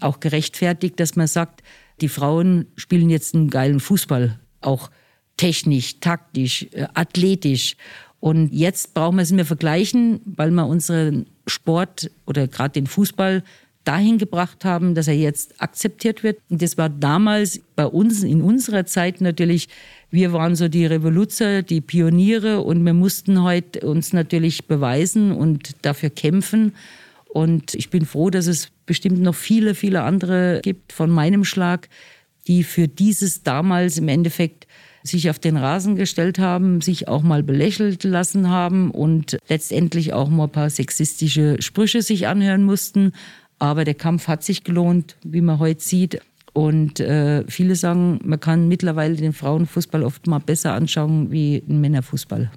auch 0.00 0.20
gerechtfertigt, 0.20 1.00
dass 1.00 1.16
man 1.16 1.26
sagt, 1.26 1.62
die 2.02 2.10
Frauen 2.10 2.66
spielen 2.76 3.08
jetzt 3.08 3.34
einen 3.34 3.48
geilen 3.48 3.80
Fußball, 3.80 4.38
auch 4.60 4.90
technisch, 5.38 6.00
taktisch, 6.00 6.66
äh, 6.72 6.88
athletisch. 6.92 7.76
Und 8.20 8.52
jetzt 8.52 8.92
brauchen 8.92 9.16
wir 9.16 9.22
es 9.22 9.32
mehr 9.32 9.46
vergleichen, 9.46 10.20
weil 10.26 10.50
wir 10.50 10.66
unseren 10.66 11.24
Sport 11.46 12.10
oder 12.26 12.48
gerade 12.48 12.74
den 12.74 12.86
Fußball 12.86 13.42
dahin 13.84 14.18
gebracht 14.18 14.64
haben, 14.64 14.94
dass 14.94 15.08
er 15.08 15.16
jetzt 15.16 15.60
akzeptiert 15.60 16.22
wird. 16.22 16.38
Und 16.48 16.60
das 16.62 16.76
war 16.76 16.88
damals 16.88 17.60
bei 17.76 17.86
uns 17.86 18.22
in 18.22 18.42
unserer 18.42 18.86
Zeit 18.86 19.20
natürlich 19.20 19.68
wir 20.10 20.32
waren 20.32 20.56
so 20.56 20.68
die 20.68 20.86
Revoluzer, 20.86 21.62
die 21.62 21.80
Pioniere 21.80 22.60
und 22.62 22.84
wir 22.84 22.94
mussten 22.94 23.42
heute 23.42 23.86
uns 23.86 24.12
natürlich 24.12 24.66
beweisen 24.66 25.32
und 25.32 25.76
dafür 25.82 26.10
kämpfen. 26.10 26.74
Und 27.28 27.74
ich 27.74 27.90
bin 27.90 28.04
froh, 28.04 28.28
dass 28.28 28.48
es 28.48 28.70
bestimmt 28.86 29.20
noch 29.20 29.36
viele, 29.36 29.76
viele 29.76 30.02
andere 30.02 30.60
gibt 30.64 30.92
von 30.92 31.10
meinem 31.10 31.44
Schlag, 31.44 31.88
die 32.48 32.64
für 32.64 32.88
dieses 32.88 33.44
damals 33.44 33.98
im 33.98 34.08
Endeffekt 34.08 34.66
sich 35.04 35.30
auf 35.30 35.38
den 35.38 35.56
Rasen 35.56 35.94
gestellt 35.94 36.40
haben, 36.40 36.80
sich 36.80 37.06
auch 37.06 37.22
mal 37.22 37.44
belächelt 37.44 38.02
lassen 38.02 38.50
haben 38.50 38.90
und 38.90 39.38
letztendlich 39.48 40.12
auch 40.12 40.28
mal 40.28 40.44
ein 40.44 40.50
paar 40.50 40.70
sexistische 40.70 41.62
Sprüche 41.62 42.02
sich 42.02 42.26
anhören 42.26 42.64
mussten. 42.64 43.12
Aber 43.60 43.84
der 43.84 43.94
Kampf 43.94 44.26
hat 44.26 44.42
sich 44.42 44.64
gelohnt, 44.64 45.16
wie 45.22 45.42
man 45.42 45.60
heute 45.60 45.82
sieht. 45.82 46.20
Und 46.52 46.98
äh, 46.98 47.44
viele 47.46 47.76
sagen, 47.76 48.18
man 48.24 48.40
kann 48.40 48.66
mittlerweile 48.66 49.14
den 49.14 49.32
Frauenfußball 49.32 50.02
oft 50.02 50.26
mal 50.26 50.40
besser 50.40 50.72
anschauen 50.72 51.30
wie 51.30 51.60
den 51.60 51.80
Männerfußball. 51.80 52.50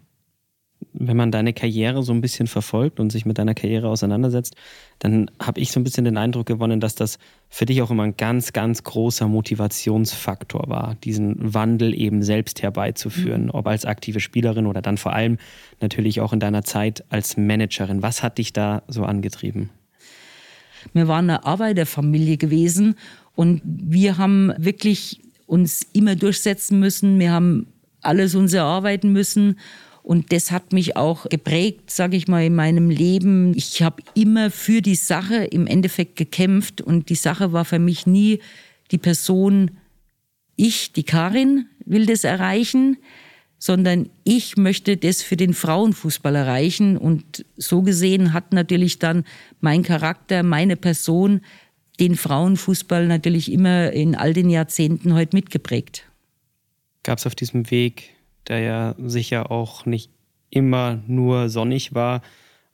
Wenn 0.94 1.18
man 1.18 1.32
deine 1.32 1.54
Karriere 1.54 2.04
so 2.04 2.14
ein 2.14 2.22
bisschen 2.22 2.48
verfolgt 2.48 3.00
und 3.00 3.12
sich 3.12 3.26
mit 3.26 3.38
deiner 3.38 3.54
Karriere 3.54 3.90
auseinandersetzt, 3.90 4.56
dann 5.00 5.30
habe 5.42 5.60
ich 5.60 5.72
so 5.72 5.80
ein 5.80 5.84
bisschen 5.84 6.06
den 6.06 6.18
Eindruck 6.18 6.46
gewonnen, 6.46 6.80
dass 6.80 6.96
das 6.96 7.18
für 7.50 7.66
dich 7.66 7.82
auch 7.82 7.92
immer 7.92 8.04
ein 8.04 8.16
ganz, 8.16 8.54
ganz 8.54 8.84
großer 8.84 9.28
Motivationsfaktor 9.28 10.70
war, 10.70 10.96
diesen 11.04 11.54
Wandel 11.54 11.94
eben 12.00 12.24
selbst 12.24 12.62
herbeizuführen, 12.62 13.46
mhm. 13.46 13.52
ob 13.52 13.68
als 13.68 13.86
aktive 13.86 14.20
Spielerin 14.20 14.68
oder 14.68 14.82
dann 14.82 14.98
vor 14.98 15.14
allem 15.14 15.38
natürlich 15.82 16.22
auch 16.22 16.32
in 16.32 16.40
deiner 16.40 16.64
Zeit 16.64 17.04
als 17.10 17.38
Managerin. 17.38 18.02
Was 18.02 18.24
hat 18.24 18.38
dich 18.38 18.54
da 18.54 18.84
so 18.88 19.04
angetrieben? 19.04 19.70
Wir 20.94 21.08
waren 21.08 21.30
eine 21.30 21.46
Arbeiterfamilie 21.46 22.38
gewesen 22.38 22.96
und 23.36 23.62
wir 23.64 24.18
haben 24.18 24.54
wirklich 24.58 25.22
uns 25.46 25.86
immer 25.94 26.16
durchsetzen 26.16 26.80
müssen. 26.80 27.20
Wir 27.20 27.32
haben 27.32 27.68
alles 28.02 28.36
uns 28.36 28.54
erarbeiten 28.54 29.12
müssen. 29.12 29.60
Und 30.04 30.34
das 30.34 30.52
hat 30.52 30.74
mich 30.74 30.98
auch 30.98 31.30
geprägt, 31.30 31.90
sage 31.90 32.18
ich 32.18 32.28
mal, 32.28 32.44
in 32.44 32.56
meinem 32.56 32.90
Leben. 32.90 33.56
Ich 33.56 33.82
habe 33.82 34.04
immer 34.16 34.52
für 34.52 34.82
die 34.82 34.96
Sache 34.96 35.46
im 35.46 35.66
Endeffekt 35.66 36.18
gekämpft 36.18 36.82
und 36.82 37.10
die 37.10 37.16
Sache 37.16 37.54
war 37.54 37.64
für 37.64 37.80
mich 37.80 38.06
nie 38.06 38.40
die 38.92 38.98
Person, 38.98 39.72
ich, 40.58 40.92
die 40.92 41.04
Karin, 41.04 41.68
will 41.86 42.06
das 42.06 42.26
erreichen, 42.26 42.98
sondern 43.64 44.10
ich 44.26 44.58
möchte 44.58 44.98
das 44.98 45.22
für 45.22 45.38
den 45.38 45.54
Frauenfußball 45.54 46.36
erreichen. 46.36 46.98
Und 46.98 47.46
so 47.56 47.82
gesehen 47.82 48.34
hat 48.34 48.52
natürlich 48.52 49.00
dann 49.00 49.24
mein 49.62 49.84
Charakter, 49.84 50.44
meine 50.44 50.76
Person 50.76 51.40
den 51.98 52.18
Frauenfußball 52.18 53.08
natürlich 53.08 53.50
immer 53.50 53.94
in 53.94 54.16
all 54.16 54.34
den 54.34 54.50
Jahrzehnten 54.50 55.14
heute 55.14 55.38
mitgeprägt. 55.38 56.06
Gab 57.04 57.20
es 57.20 57.26
auf 57.26 57.36
diesem 57.36 57.72
Weg, 57.72 58.10
der 58.50 58.60
ja 58.60 58.96
sicher 58.98 59.50
auch 59.50 59.86
nicht 59.86 60.12
immer 60.50 61.02
nur 61.08 61.48
sonnig 61.48 61.96
war, 61.96 62.22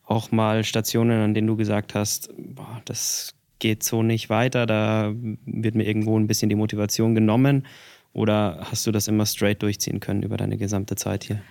auch 0.05 0.31
mal 0.31 0.63
Stationen, 0.63 1.21
an 1.21 1.35
denen 1.35 1.45
du 1.45 1.55
gesagt 1.55 1.93
hast, 1.93 2.31
boah, 2.35 2.81
das 2.85 3.35
geht 3.59 3.83
so 3.83 4.01
nicht 4.01 4.31
weiter, 4.31 4.65
da 4.65 5.13
wird 5.45 5.75
mir 5.75 5.85
irgendwo 5.85 6.17
ein 6.17 6.25
bisschen 6.25 6.49
die 6.49 6.55
Motivation 6.55 7.13
genommen? 7.13 7.67
Oder 8.13 8.67
hast 8.69 8.85
du 8.87 8.91
das 8.91 9.07
immer 9.07 9.25
straight 9.25 9.61
durchziehen 9.61 9.99
können 9.99 10.23
über 10.23 10.37
deine 10.37 10.57
gesamte 10.57 10.95
Zeit 10.95 11.23
hier? 11.23 11.41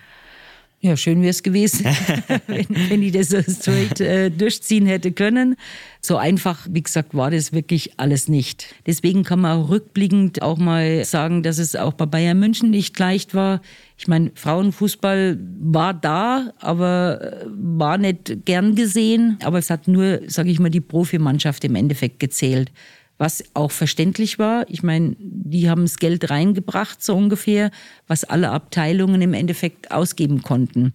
Ja, 0.80 0.96
schön 0.96 1.22
wäre 1.22 1.30
es 1.30 1.42
gewesen, 1.42 1.86
wenn, 2.46 2.66
wenn 2.68 3.02
ich 3.02 3.10
das 3.10 3.30
so 3.30 3.42
straight 3.42 4.00
äh, 4.00 4.30
durchziehen 4.30 4.86
hätte 4.86 5.10
können. 5.10 5.56
So 6.00 6.16
einfach, 6.16 6.68
wie 6.70 6.84
gesagt, 6.84 7.16
war 7.16 7.32
das 7.32 7.52
wirklich 7.52 7.98
alles 7.98 8.28
nicht. 8.28 8.76
Deswegen 8.86 9.24
kann 9.24 9.40
man 9.40 9.58
auch 9.58 9.70
rückblickend 9.70 10.40
auch 10.40 10.56
mal 10.56 11.04
sagen, 11.04 11.42
dass 11.42 11.58
es 11.58 11.74
auch 11.74 11.94
bei 11.94 12.06
Bayern 12.06 12.38
München 12.38 12.70
nicht 12.70 12.96
leicht 12.96 13.34
war. 13.34 13.60
Ich 13.96 14.06
meine, 14.06 14.30
Frauenfußball 14.36 15.40
war 15.58 15.94
da, 15.94 16.52
aber 16.60 17.22
äh, 17.22 17.46
war 17.48 17.98
nicht 17.98 18.44
gern 18.44 18.76
gesehen. 18.76 19.36
Aber 19.42 19.58
es 19.58 19.70
hat 19.70 19.88
nur, 19.88 20.20
sage 20.28 20.50
ich 20.50 20.60
mal, 20.60 20.70
die 20.70 20.80
Profimannschaft 20.80 21.64
im 21.64 21.74
Endeffekt 21.74 22.20
gezählt 22.20 22.70
was 23.18 23.44
auch 23.54 23.72
verständlich 23.72 24.38
war. 24.38 24.64
Ich 24.68 24.82
meine, 24.82 25.16
die 25.18 25.68
haben 25.68 25.82
das 25.82 25.98
Geld 25.98 26.30
reingebracht, 26.30 27.02
so 27.02 27.16
ungefähr, 27.16 27.70
was 28.06 28.24
alle 28.24 28.50
Abteilungen 28.50 29.20
im 29.20 29.34
Endeffekt 29.34 29.90
ausgeben 29.90 30.42
konnten. 30.42 30.94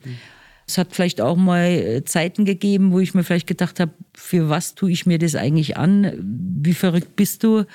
Es 0.65 0.77
hat 0.77 0.95
vielleicht 0.95 1.19
auch 1.19 1.35
mal 1.35 1.65
äh, 1.65 2.05
Zeiten 2.05 2.45
gegeben, 2.45 2.93
wo 2.93 2.99
ich 2.99 3.13
mir 3.13 3.23
vielleicht 3.23 3.47
gedacht 3.47 3.81
habe, 3.81 3.91
für 4.13 4.49
was 4.49 4.75
tue 4.75 4.91
ich 4.91 5.05
mir 5.05 5.19
das 5.19 5.35
eigentlich 5.35 5.75
an? 5.75 6.13
Wie 6.61 6.73
verrückt 6.73 7.17
bist 7.17 7.43
du? 7.43 7.65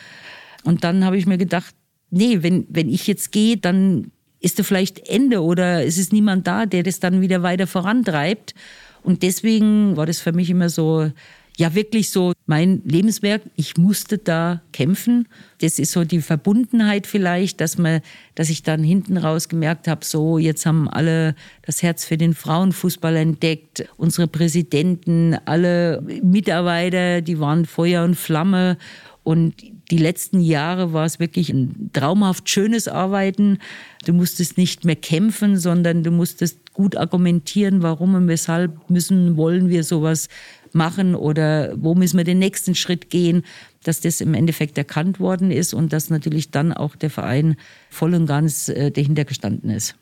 Und 0.64 0.84
dann 0.84 1.04
habe 1.04 1.18
ich 1.18 1.26
mir 1.26 1.38
gedacht, 1.38 1.74
nee, 2.10 2.42
wenn, 2.42 2.66
wenn 2.70 2.88
ich 2.88 3.06
jetzt 3.06 3.30
gehe, 3.32 3.58
dann 3.58 4.10
ist 4.40 4.58
da 4.58 4.62
vielleicht 4.62 5.08
Ende 5.08 5.42
oder 5.42 5.84
es 5.84 5.98
ist 5.98 6.12
niemand 6.12 6.46
da, 6.46 6.64
der 6.64 6.82
das 6.82 7.00
dann 7.00 7.20
wieder 7.20 7.42
weiter 7.42 7.66
vorantreibt. 7.66 8.54
Und 9.02 9.22
deswegen 9.22 9.96
war 9.96 10.06
das 10.06 10.20
für 10.20 10.32
mich 10.32 10.48
immer 10.48 10.70
so, 10.70 11.10
ja 11.58 11.74
wirklich 11.74 12.10
so 12.10 12.32
mein 12.46 12.82
Lebenswerk. 12.84 13.42
Ich 13.56 13.76
musste 13.76 14.16
da 14.16 14.62
kämpfen. 14.72 15.26
Das 15.60 15.80
ist 15.80 15.90
so 15.90 16.04
die 16.04 16.20
Verbundenheit 16.20 17.06
vielleicht, 17.06 17.60
dass 17.60 17.78
man, 17.78 18.00
dass 18.36 18.48
ich 18.48 18.62
dann 18.62 18.84
hinten 18.84 19.16
raus 19.16 19.48
gemerkt 19.48 19.88
habe, 19.88 20.04
so 20.04 20.38
jetzt 20.38 20.64
haben 20.66 20.88
alle 20.88 21.34
das 21.62 21.82
Herz 21.82 22.04
für 22.04 22.16
den 22.16 22.32
Frauenfußball 22.32 23.16
entdeckt. 23.16 23.88
Unsere 23.96 24.28
Präsidenten, 24.28 25.36
alle 25.46 26.00
Mitarbeiter, 26.22 27.22
die 27.22 27.40
waren 27.40 27.66
Feuer 27.66 28.04
und 28.04 28.14
Flamme. 28.14 28.78
Und 29.24 29.54
die 29.90 29.98
letzten 29.98 30.40
Jahre 30.40 30.92
war 30.92 31.04
es 31.04 31.18
wirklich 31.18 31.50
ein 31.50 31.90
traumhaft 31.92 32.48
schönes 32.48 32.88
Arbeiten. 32.88 33.58
Du 34.06 34.12
musstest 34.12 34.56
nicht 34.56 34.84
mehr 34.84 34.96
kämpfen, 34.96 35.58
sondern 35.58 36.04
du 36.04 36.10
musstest 36.12 36.72
gut 36.72 36.96
argumentieren, 36.96 37.82
warum 37.82 38.14
und 38.14 38.28
weshalb 38.28 38.88
müssen, 38.88 39.36
wollen 39.36 39.68
wir 39.68 39.82
sowas 39.82 40.28
machen 40.74 41.14
oder 41.14 41.72
wo 41.76 41.94
müssen 41.94 42.16
wir 42.16 42.24
den 42.24 42.38
nächsten 42.38 42.74
Schritt 42.74 43.10
gehen, 43.10 43.44
dass 43.84 44.00
das 44.00 44.20
im 44.20 44.34
Endeffekt 44.34 44.76
erkannt 44.78 45.20
worden 45.20 45.50
ist 45.50 45.74
und 45.74 45.92
dass 45.92 46.10
natürlich 46.10 46.50
dann 46.50 46.72
auch 46.72 46.96
der 46.96 47.10
Verein 47.10 47.56
voll 47.90 48.14
und 48.14 48.26
ganz 48.26 48.68
äh, 48.68 48.90
dahinter 48.90 49.24
gestanden 49.24 49.70
ist. 49.70 49.94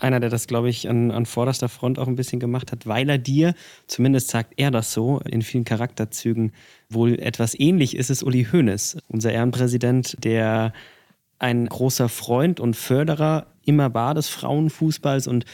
Einer, 0.00 0.18
der 0.18 0.30
das, 0.30 0.46
glaube 0.46 0.70
ich, 0.70 0.88
an, 0.88 1.10
an 1.10 1.26
vorderster 1.26 1.68
Front 1.68 1.98
auch 1.98 2.08
ein 2.08 2.16
bisschen 2.16 2.40
gemacht 2.40 2.72
hat, 2.72 2.86
weil 2.86 3.10
er 3.10 3.18
dir, 3.18 3.54
zumindest 3.86 4.30
sagt 4.30 4.54
er 4.56 4.70
das 4.70 4.94
so, 4.94 5.20
in 5.28 5.42
vielen 5.42 5.64
Charakterzügen 5.64 6.52
wohl 6.88 7.18
etwas 7.18 7.58
ähnlich 7.58 7.96
ist, 7.96 8.08
ist 8.08 8.22
Uli 8.22 8.46
Hoeneß, 8.50 8.96
unser 9.08 9.30
Ehrenpräsident, 9.30 10.16
der 10.24 10.72
ein 11.38 11.66
großer 11.66 12.08
Freund 12.08 12.60
und 12.60 12.76
Förderer 12.76 13.46
immer 13.64 13.92
war 13.92 14.14
des 14.14 14.28
Frauenfußballs 14.28 15.26
und 15.26 15.44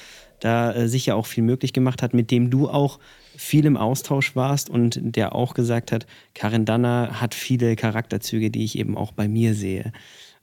da 0.41 0.73
äh, 0.73 0.89
sicher 0.89 1.17
auch 1.17 1.27
viel 1.27 1.43
möglich 1.43 1.73
gemacht 1.73 2.03
hat, 2.03 2.15
mit 2.15 2.31
dem 2.31 2.51
du 2.51 2.69
auch 2.69 3.01
viel 3.37 3.65
im 3.67 3.77
Austausch 3.77 4.37
warst 4.37 4.71
und 4.71 4.99
der 5.01 5.35
auch 5.35 5.55
gesagt 5.55 5.93
hat, 5.93 6.07
Karin 6.35 6.65
Danner 6.65 7.21
hat 7.21 7.35
viele 7.35 7.77
Charakterzüge, 7.77 8.51
die 8.51 8.65
ich 8.65 8.79
eben 8.79 8.97
auch 8.97 9.13
bei 9.13 9.29
mir 9.29 9.55
sehe. 9.55 9.93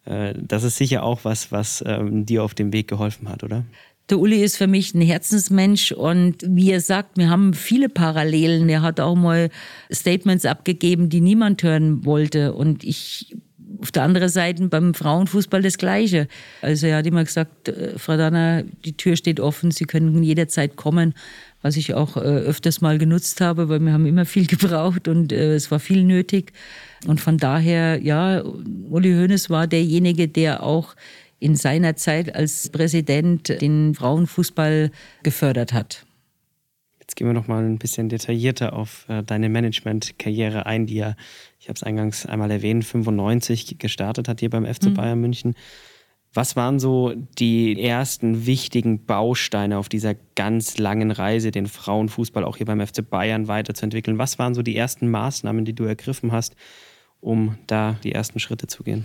Äh, 0.06 0.34
das 0.38 0.64
ist 0.64 0.78
sicher 0.78 1.04
auch 1.04 1.24
was, 1.24 1.52
was 1.52 1.84
ähm, 1.86 2.26
dir 2.26 2.44
auf 2.44 2.54
dem 2.54 2.74
Weg 2.74 2.88
geholfen 2.88 3.30
hat, 3.30 3.44
oder? 3.44 3.66
Der 4.10 4.20
Uli 4.20 4.44
ist 4.44 4.58
für 4.58 4.68
mich 4.68 4.94
ein 4.94 5.02
Herzensmensch 5.02 5.94
und 5.94 6.44
wie 6.46 6.72
er 6.72 6.82
sagt, 6.82 7.18
wir 7.18 7.30
haben 7.30 7.54
viele 7.54 7.88
Parallelen. 7.88 8.68
Er 8.68 8.82
hat 8.82 9.00
auch 9.00 9.16
mal 9.16 9.50
Statements 9.92 10.46
abgegeben, 10.46 11.08
die 11.08 11.22
niemand 11.22 11.64
hören 11.64 12.04
wollte. 12.04 12.54
Und 12.54 12.84
ich 12.84 13.34
auf 13.84 13.92
der 13.92 14.04
anderen 14.04 14.30
Seite 14.30 14.68
beim 14.68 14.96
Frauenfußball 14.96 15.62
das 15.62 15.78
Gleiche. 15.78 16.28
Also 16.62 16.88
er 16.88 16.98
hat 16.98 17.06
immer 17.06 17.24
gesagt, 17.24 17.68
äh, 17.68 18.00
Frau 18.00 18.18
Danner, 18.18 18.64
die 18.86 18.98
Tür 18.98 19.16
steht 19.16 19.40
offen, 19.40 19.70
Sie 19.70 19.86
können 19.86 20.24
jederzeit 20.24 20.76
kommen 20.76 21.14
was 21.64 21.78
ich 21.78 21.96
auch 21.96 22.18
äh, 22.18 22.20
öfters 22.20 22.82
mal 22.82 23.00
genutzt 23.00 23.42
habe, 23.42 23.70
weil 23.70 23.80
wir 23.80 23.94
haben 23.94 24.06
immer 24.06 24.26
viel 24.26 24.46
gebraucht 24.48 25.08
und 25.08 25.32
äh, 25.32 25.56
es 25.56 25.72
war 25.72 25.80
viel 25.80 26.04
nötig. 26.04 26.54
Und 27.08 27.20
von 27.20 27.38
daher, 27.38 28.00
ja, 28.02 28.44
Uli 28.90 29.14
Hoeneß 29.14 29.50
war 29.50 29.66
derjenige, 29.66 30.28
der 30.28 30.62
auch 30.62 30.96
in 31.40 31.56
seiner 31.56 31.96
Zeit 31.96 32.36
als 32.36 32.70
Präsident 32.70 33.50
den 33.50 33.96
Frauenfußball 33.96 34.92
gefördert 35.24 35.74
hat. 35.74 36.06
Jetzt 37.14 37.20
gehen 37.20 37.28
wir 37.28 37.36
noch 37.36 37.48
mal 37.48 37.64
ein 37.64 37.78
bisschen 37.78 38.10
detaillierter 38.10 38.74
auf 38.74 39.06
äh, 39.08 39.22
deine 39.22 39.48
Management-Karriere 39.48 40.66
ein, 40.66 40.88
die 40.88 40.96
ja, 40.96 41.16
ich 41.60 41.70
habe 41.70 41.76
es 41.76 41.84
eingangs 41.84 42.26
einmal 42.26 42.50
erwähnt, 42.50 42.86
95 42.86 43.78
gestartet 43.78 44.28
hat 44.28 44.40
hier 44.40 44.50
beim 44.50 44.66
FC 44.66 44.86
mhm. 44.86 44.94
Bayern 44.96 45.22
München. 45.22 45.54
Was 46.34 46.56
waren 46.56 46.80
so 46.80 47.14
die 47.38 47.80
ersten 47.80 48.48
wichtigen 48.48 49.06
Bausteine 49.06 49.78
auf 49.78 49.90
dieser 49.90 50.16
ganz 50.34 50.80
langen 50.80 51.12
Reise, 51.12 51.52
den 51.52 51.68
Frauenfußball 51.68 52.44
auch 52.44 52.58
hier 52.58 52.66
beim 52.66 52.82
FC 52.82 53.08
Bayern 53.08 53.48
weiterzuentwickeln? 53.48 54.18
Was 54.18 54.40
waren 54.40 54.56
so 54.56 54.64
die 54.64 54.76
ersten 54.76 55.12
Maßnahmen, 55.12 55.66
die 55.66 55.74
du 55.74 55.84
ergriffen 55.84 56.32
hast, 56.32 56.56
um 57.22 57.60
da 57.68 57.96
die 58.04 58.14
ersten 58.14 58.40
Schritte 58.40 58.66
zu 58.66 58.82
gehen? 58.82 59.04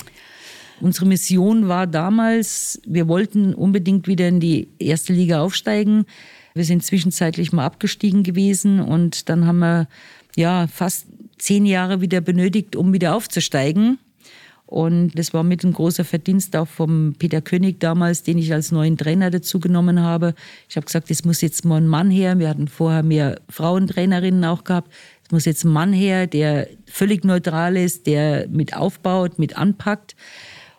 Unsere 0.81 1.05
Mission 1.05 1.69
war 1.69 1.87
damals, 1.87 2.81
wir 2.87 3.07
wollten 3.07 3.53
unbedingt 3.53 4.09
wieder 4.09 4.29
in 4.29 4.41
die 4.41 4.69
erste 4.79 5.13
Liga 5.13 5.43
aufsteigen. 5.43 6.07
Wir 6.55 6.65
sind 6.65 6.85
zwischenzeitlich 6.85 7.53
mal 7.53 7.65
abgestiegen 7.65 8.23
gewesen 8.23 8.81
und 8.81 9.29
dann 9.29 9.47
haben 9.47 9.59
wir 9.59 9.89
ja 10.37 10.67
fast 10.67 11.07
zehn 11.39 11.67
Jahre 11.67 12.01
wieder 12.01 12.21
benötigt, 12.21 12.77
um 12.77 12.93
wieder 12.93 13.15
aufzusteigen. 13.15 13.99
Und 14.69 15.19
das 15.19 15.33
war 15.33 15.45
mit 15.45 15.65
ein 15.65 15.73
großer 15.73 16.05
Verdienst 16.05 16.55
auch 16.55 16.69
vom 16.69 17.15
Peter 17.19 17.41
König 17.41 17.81
damals, 17.81 18.23
den 18.23 18.37
ich 18.37 18.53
als 18.53 18.71
neuen 18.71 18.99
Trainer 18.99 19.31
dazu 19.31 19.61
genommen 19.61 20.03
habe. 20.03 20.35
Ich 20.69 20.77
habe 20.77 20.85
gesagt, 20.85 21.11
es 21.11 21.25
muss 21.25 21.41
jetzt 21.41 21.65
mal 21.65 21.77
ein 21.77 21.89
Mann 21.89 22.11
her. 22.11 22.39
Wir 22.39 22.51
hatten 22.51 22.69
vorher 22.69 23.03
mehr 23.03 23.41
Frauentrainerinnen 23.49 24.45
auch 24.45 24.65
gehabt. 24.65 24.93
Es 25.25 25.31
muss 25.31 25.47
jetzt 25.47 25.65
ein 25.65 25.73
Mann 25.73 25.95
her, 25.95 26.27
der 26.27 26.69
völlig 26.85 27.25
neutral 27.25 27.79
ist, 27.79 28.07
der 28.07 28.47
mit 28.49 28.77
aufbaut, 28.77 29.39
mit 29.39 29.57
anpackt. 29.57 30.15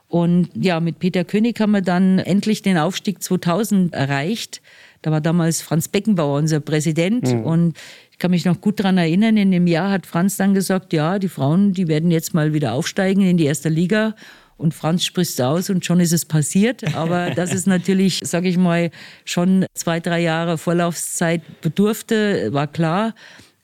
Und 0.08 0.50
ja, 0.54 0.80
mit 0.80 1.00
Peter 1.00 1.24
König 1.24 1.60
haben 1.60 1.72
wir 1.72 1.82
dann 1.82 2.20
endlich 2.20 2.62
den 2.62 2.78
Aufstieg 2.78 3.24
2000 3.24 3.96
erreicht. 3.96 4.62
Da 5.02 5.12
war 5.12 5.22
damals 5.22 5.62
Franz 5.62 5.88
Beckenbauer 5.88 6.38
unser 6.38 6.60
Präsident. 6.60 7.34
Mhm. 7.34 7.44
Und 7.44 7.78
ich 8.12 8.18
kann 8.18 8.32
mich 8.32 8.46
noch 8.46 8.60
gut 8.60 8.80
daran 8.80 8.98
erinnern, 8.98 9.38
in 9.38 9.52
dem 9.52 9.68
Jahr 9.68 9.92
hat 9.92 10.06
Franz 10.06 10.38
dann 10.38 10.54
gesagt, 10.54 10.94
ja, 10.94 11.20
die 11.20 11.30
Frauen, 11.30 11.74
die 11.74 11.88
werden 11.88 12.12
jetzt 12.12 12.34
mal 12.34 12.54
wieder 12.54 12.74
aufsteigen 12.74 13.22
in 13.22 13.38
die 13.38 13.46
erste 13.46 13.70
Liga. 13.70 14.16
Und 14.58 14.74
Franz 14.74 15.06
spricht 15.06 15.42
aus 15.42 15.70
und 15.70 15.86
schon 15.86 16.02
ist 16.02 16.12
es 16.12 16.26
passiert. 16.26 16.96
Aber 16.96 17.32
das 17.36 17.54
ist 17.54 17.66
natürlich, 17.66 18.20
sage 18.24 18.50
ich 18.50 18.58
mal, 18.58 18.92
schon 19.24 19.66
zwei, 19.74 20.02
drei 20.02 20.20
Jahre 20.20 20.58
Vorlaufzeit 20.58 21.62
bedurfte, 21.62 22.52
war 22.52 22.68
klar. 22.68 23.16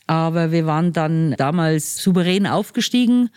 Aber 0.08 0.52
wir 0.52 0.66
waren 0.66 0.94
dann 0.94 1.34
damals 1.38 1.98
souverän 1.98 2.48
aufgestiegen. 2.48 3.30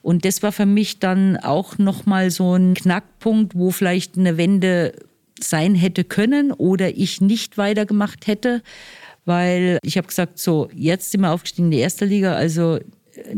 Und 0.00 0.24
das 0.24 0.42
war 0.42 0.52
für 0.52 0.66
mich 0.66 1.00
dann 1.00 1.36
auch 1.36 1.78
nochmal 1.78 2.30
so 2.30 2.54
ein 2.54 2.74
Knackpunkt, 2.74 3.54
wo 3.54 3.70
vielleicht 3.70 4.16
eine 4.16 4.36
Wende 4.36 4.94
sein 5.42 5.74
hätte 5.74 6.04
können 6.04 6.52
oder 6.52 6.96
ich 6.96 7.20
nicht 7.20 7.58
weitergemacht 7.58 8.26
hätte 8.26 8.62
weil 9.24 9.78
ich 9.82 9.96
habe 9.96 10.08
gesagt, 10.08 10.38
so, 10.38 10.68
jetzt 10.74 11.12
sind 11.12 11.20
wir 11.20 11.30
aufgestiegen 11.30 11.66
in 11.66 11.72
die 11.72 11.78
erste 11.78 12.04
Liga, 12.04 12.34
also 12.34 12.76
äh, 12.76 13.34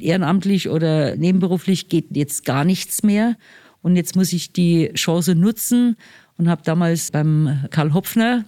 ehrenamtlich 0.00 0.68
oder 0.68 1.16
nebenberuflich 1.16 1.88
geht 1.88 2.16
jetzt 2.16 2.44
gar 2.44 2.64
nichts 2.64 3.02
mehr. 3.02 3.36
Und 3.80 3.96
jetzt 3.96 4.14
muss 4.14 4.32
ich 4.32 4.52
die 4.52 4.92
Chance 4.94 5.34
nutzen 5.34 5.96
und 6.36 6.48
habe 6.48 6.62
damals 6.64 7.10
beim 7.10 7.66
Karl 7.70 7.94
Hopfner 7.94 8.44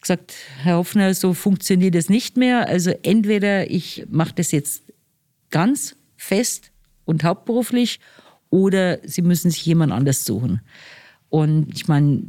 gesagt, 0.00 0.34
Herr 0.62 0.76
Hopfner, 0.76 1.14
so 1.14 1.32
funktioniert 1.32 1.94
es 1.94 2.10
nicht 2.10 2.36
mehr. 2.36 2.68
Also 2.68 2.92
entweder 3.02 3.70
ich 3.70 4.04
mache 4.10 4.34
das 4.34 4.52
jetzt 4.52 4.82
ganz 5.50 5.96
fest 6.16 6.70
und 7.04 7.24
hauptberuflich 7.24 8.00
oder 8.50 8.98
Sie 9.02 9.22
müssen 9.22 9.50
sich 9.50 9.64
jemand 9.66 9.92
anders 9.92 10.24
suchen. 10.24 10.60
Und 11.34 11.66
ich 11.74 11.88
meine, 11.88 12.22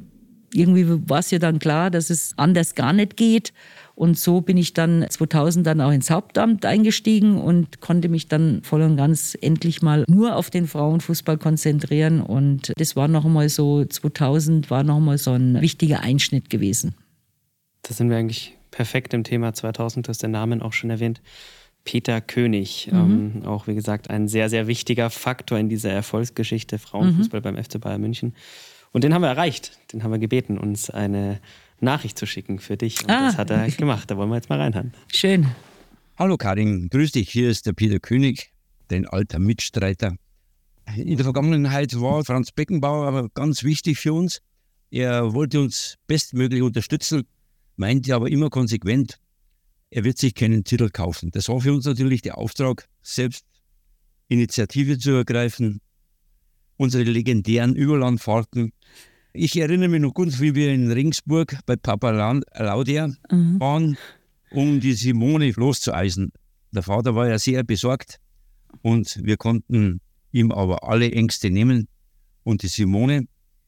irgendwie 0.51 0.87
war 1.07 1.19
es 1.19 1.29
ja 1.29 1.37
dann 1.37 1.59
klar, 1.59 1.91
dass 1.91 2.09
es 2.09 2.33
anders 2.37 2.73
gar 2.73 2.91
nicht 2.91 3.17
geht. 3.17 3.53
Und 3.93 4.17
so 4.17 4.41
bin 4.41 4.57
ich 4.57 4.73
dann 4.73 5.05
2000 5.07 5.67
dann 5.67 5.79
auch 5.79 5.91
ins 5.91 6.09
Hauptamt 6.09 6.65
eingestiegen 6.65 7.37
und 7.37 7.81
konnte 7.81 8.09
mich 8.09 8.29
dann 8.29 8.63
voll 8.63 8.81
und 8.81 8.97
ganz 8.97 9.37
endlich 9.39 9.83
mal 9.83 10.05
nur 10.07 10.35
auf 10.35 10.49
den 10.49 10.65
Frauenfußball 10.65 11.37
konzentrieren. 11.37 12.19
Und 12.19 12.73
das 12.77 12.95
war 12.95 13.07
noch 13.07 13.25
einmal 13.25 13.47
so, 13.47 13.85
2000 13.85 14.71
war 14.71 14.81
noch 14.81 14.95
einmal 14.95 15.19
so 15.19 15.33
ein 15.33 15.61
wichtiger 15.61 15.99
Einschnitt 15.99 16.49
gewesen. 16.49 16.95
Da 17.83 17.93
sind 17.93 18.09
wir 18.09 18.17
eigentlich 18.17 18.57
perfekt 18.71 19.13
im 19.13 19.23
Thema 19.23 19.53
2000, 19.53 20.07
du 20.07 20.09
hast 20.09 20.23
den 20.23 20.31
Namen 20.31 20.63
auch 20.63 20.73
schon 20.73 20.89
erwähnt. 20.89 21.21
Peter 21.83 22.21
König, 22.21 22.89
mhm. 22.91 23.43
ähm, 23.43 23.45
auch 23.45 23.67
wie 23.67 23.75
gesagt 23.75 24.09
ein 24.09 24.27
sehr, 24.27 24.49
sehr 24.49 24.65
wichtiger 24.65 25.11
Faktor 25.11 25.59
in 25.59 25.69
dieser 25.69 25.91
Erfolgsgeschichte 25.91 26.79
Frauenfußball 26.79 27.41
mhm. 27.41 27.43
beim 27.43 27.63
FC 27.63 27.79
Bayern 27.79 28.01
München. 28.01 28.33
Und 28.95 29.03
den 29.03 29.13
haben 29.13 29.23
wir 29.23 29.27
erreicht, 29.27 29.77
den 29.91 30.03
haben 30.03 30.11
wir 30.11 30.19
gebeten, 30.19 30.57
uns 30.57 30.89
eine 30.89 31.41
Nachricht 31.81 32.17
zu 32.17 32.25
schicken 32.25 32.59
für 32.59 32.77
dich. 32.77 33.03
Und 33.03 33.09
ah. 33.09 33.25
das 33.25 33.37
hat 33.37 33.49
er 33.49 33.69
gemacht. 33.77 34.09
Da 34.09 34.15
wollen 34.15 34.29
wir 34.29 34.37
jetzt 34.37 34.47
mal 34.47 34.57
reinhören. 34.57 34.93
Schön. 35.11 35.47
Hallo 36.17 36.37
Karin, 36.37 36.87
grüß 36.87 37.11
dich. 37.11 37.29
Hier 37.29 37.49
ist 37.49 37.65
der 37.65 37.73
Peter 37.73 37.99
König, 37.99 38.53
dein 38.87 39.05
alter 39.05 39.37
Mitstreiter. 39.37 40.15
In 40.95 41.17
der 41.17 41.25
Vergangenheit 41.25 41.99
war 41.99 42.23
Franz 42.23 42.53
Beckenbauer 42.53 43.05
aber 43.05 43.27
ganz 43.27 43.65
wichtig 43.65 43.99
für 43.99 44.13
uns. 44.13 44.39
Er 44.91 45.33
wollte 45.33 45.59
uns 45.59 45.97
bestmöglich 46.07 46.61
unterstützen, 46.61 47.23
meinte 47.75 48.15
aber 48.15 48.29
immer 48.29 48.49
konsequent, 48.49 49.19
er 49.89 50.05
wird 50.05 50.19
sich 50.19 50.35
keinen 50.35 50.63
Titel 50.63 50.87
kaufen. 50.89 51.31
Das 51.31 51.49
war 51.49 51.59
für 51.59 51.73
uns 51.73 51.83
natürlich 51.83 52.21
der 52.21 52.37
Auftrag, 52.37 52.87
selbst 53.01 53.43
Initiative 54.29 54.97
zu 54.97 55.11
ergreifen, 55.11 55.81
unsere 56.77 57.03
legendären 57.03 57.75
Überlandfahrten 57.75 58.71
ich 59.37 59.59
erinnere 59.59 59.89
mich 59.89 60.01
noch 60.01 60.13
gut, 60.13 60.39
wie 60.39 60.55
wir 60.55 60.73
in 60.73 60.89
Ringsburg 60.89 61.57
bei 61.65 61.75
Papa 61.75 62.11
Laudia 62.57 63.09
mhm. 63.29 63.59
waren, 63.59 63.97
um 64.51 64.79
die 64.79 64.93
Simone 64.93 65.51
loszueisen. 65.51 66.31
Der 66.71 66.83
Vater 66.83 67.15
war 67.15 67.27
ja 67.27 67.37
sehr 67.37 67.63
besorgt 67.63 68.19
und 68.81 69.19
wir 69.21 69.35
konnten 69.35 69.99
ihm 70.31 70.51
aber 70.51 70.87
alle 70.87 71.11
Ängste 71.11 71.49
nehmen. 71.49 71.89
Und 72.43 72.63
die 72.63 72.67
Simone, 72.67 73.27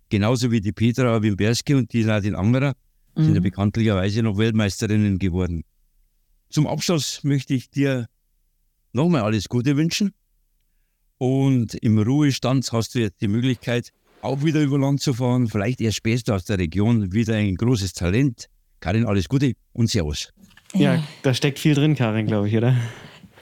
genauso 0.10 0.52
wie 0.52 0.62
die 0.62 0.72
Petra 0.72 1.22
Wimberski 1.22 1.74
und 1.74 1.92
die 1.92 2.06
Nadine 2.06 2.38
Angerer, 2.38 2.74
mhm. 3.16 3.24
sind 3.24 3.34
ja 3.34 3.42
mhm. 3.42 3.44
bekanntlicherweise 3.44 4.24
noch 4.24 4.38
Weltmeisterinnen 4.38 5.20
geworden. 5.20 5.64
Zum 6.50 6.66
Abschluss 6.66 7.26
möchte 7.26 7.54
ich 7.54 7.70
dir 7.70 8.08
nochmal 8.94 9.24
alles 9.24 9.50
Gute 9.50 9.76
wünschen. 9.76 10.14
Und 11.18 11.74
im 11.76 11.98
Ruhestand 11.98 12.72
hast 12.72 12.96
du 12.96 13.00
jetzt 13.00 13.22
die 13.22 13.28
Möglichkeit, 13.28 13.92
auch 14.22 14.44
wieder 14.44 14.62
über 14.62 14.78
Land 14.78 15.02
zu 15.02 15.14
fahren. 15.14 15.48
Vielleicht 15.48 15.82
erst 15.82 15.98
später 15.98 16.36
aus 16.36 16.46
der 16.46 16.60
Region 16.60 17.12
wieder 17.14 17.36
ein 17.36 17.56
großes 17.56 17.94
Talent. 17.94 18.48
Karin, 18.80 19.06
alles 19.06 19.28
Gute 19.28 19.54
und 19.74 19.90
Servus. 19.90 20.32
Ja, 20.74 21.04
da 21.24 21.34
steckt 21.34 21.60
viel 21.60 21.74
drin, 21.74 21.96
Karin, 21.96 22.28
glaube 22.28 22.48
ich, 22.48 22.56
oder? 22.56 22.76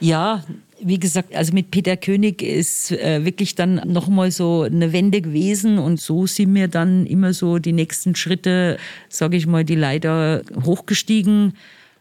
Ja, 0.00 0.44
wie 0.80 0.98
gesagt, 0.98 1.34
also 1.34 1.52
mit 1.52 1.70
Peter 1.70 1.96
König 1.96 2.42
ist 2.42 2.92
äh, 2.92 3.24
wirklich 3.24 3.54
dann 3.54 3.76
nochmal 3.86 4.30
so 4.30 4.62
eine 4.62 4.92
Wende 4.92 5.20
gewesen 5.22 5.78
und 5.78 6.00
so 6.00 6.26
sind 6.26 6.52
mir 6.52 6.68
dann 6.68 7.06
immer 7.06 7.32
so 7.32 7.58
die 7.58 7.72
nächsten 7.72 8.14
Schritte, 8.14 8.78
sage 9.08 9.36
ich 9.36 9.46
mal, 9.46 9.64
die 9.64 9.74
Leiter 9.74 10.42
hochgestiegen 10.64 11.54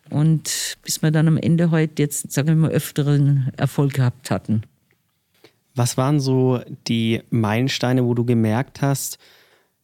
und 0.09 0.77
bis 0.83 1.01
wir 1.01 1.11
dann 1.11 1.27
am 1.27 1.37
Ende 1.37 1.71
heute 1.71 2.03
jetzt, 2.03 2.31
sagen 2.31 2.49
wir 2.49 2.55
mal, 2.55 2.71
öfteren 2.71 3.49
Erfolg 3.57 3.93
gehabt 3.93 4.29
hatten. 4.29 4.63
Was 5.75 5.97
waren 5.97 6.19
so 6.19 6.61
die 6.87 7.21
Meilensteine, 7.29 8.05
wo 8.05 8.13
du 8.13 8.25
gemerkt 8.25 8.81
hast, 8.81 9.19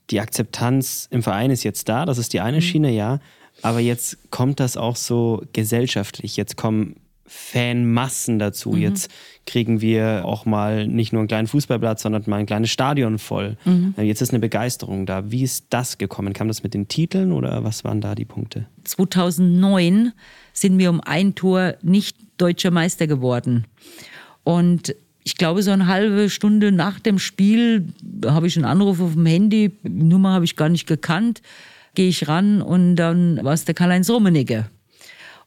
die 0.09 0.19
Akzeptanz 0.19 1.07
im 1.11 1.23
Verein 1.23 1.51
ist 1.51 1.63
jetzt 1.63 1.87
da, 1.89 2.05
das 2.05 2.17
ist 2.17 2.33
die 2.33 2.41
eine 2.41 2.57
mhm. 2.57 2.61
Schiene, 2.61 2.91
ja, 2.91 3.19
aber 3.61 3.79
jetzt 3.79 4.17
kommt 4.31 4.59
das 4.59 4.77
auch 4.77 4.95
so 4.95 5.43
gesellschaftlich, 5.53 6.37
jetzt 6.37 6.57
kommen 6.57 6.95
Fanmassen 7.25 8.39
dazu, 8.39 8.71
mhm. 8.71 8.81
jetzt 8.81 9.09
kriegen 9.45 9.79
wir 9.79 10.23
auch 10.25 10.45
mal 10.45 10.85
nicht 10.85 11.13
nur 11.13 11.21
einen 11.21 11.29
kleinen 11.29 11.47
Fußballplatz, 11.47 12.01
sondern 12.01 12.23
mal 12.27 12.37
ein 12.37 12.45
kleines 12.45 12.71
Stadion 12.71 13.19
voll. 13.19 13.55
Mhm. 13.63 13.93
Äh, 13.97 14.03
jetzt 14.03 14.21
ist 14.21 14.31
eine 14.31 14.39
Begeisterung 14.39 15.05
da. 15.05 15.31
Wie 15.31 15.43
ist 15.43 15.67
das 15.69 15.97
gekommen? 15.97 16.33
Kam 16.33 16.49
das 16.49 16.61
mit 16.61 16.73
den 16.73 16.89
Titeln 16.89 17.31
oder 17.31 17.63
was 17.63 17.85
waren 17.85 18.01
da 18.01 18.15
die 18.15 18.25
Punkte? 18.25 18.65
2009 18.83 20.11
sind 20.51 20.77
wir 20.77 20.89
um 20.89 20.99
ein 20.99 21.33
Tor 21.33 21.75
nicht 21.81 22.17
deutscher 22.37 22.69
Meister 22.71 23.07
geworden. 23.07 23.65
Und 24.43 24.93
ich 25.23 25.35
glaube, 25.35 25.61
so 25.61 25.71
eine 25.71 25.87
halbe 25.87 26.29
Stunde 26.29 26.71
nach 26.71 26.99
dem 26.99 27.19
Spiel 27.19 27.87
habe 28.25 28.47
ich 28.47 28.55
einen 28.55 28.65
Anruf 28.65 28.99
auf 28.99 29.13
dem 29.13 29.25
Handy, 29.25 29.71
Nummer 29.83 30.33
habe 30.33 30.45
ich 30.45 30.55
gar 30.55 30.69
nicht 30.69 30.87
gekannt, 30.87 31.41
gehe 31.93 32.09
ich 32.09 32.27
ran 32.27 32.61
und 32.61 32.95
dann 32.95 33.43
war 33.43 33.53
es 33.53 33.65
der 33.65 33.75
Karl-Heinz 33.75 34.09
Rummenigge. 34.09 34.65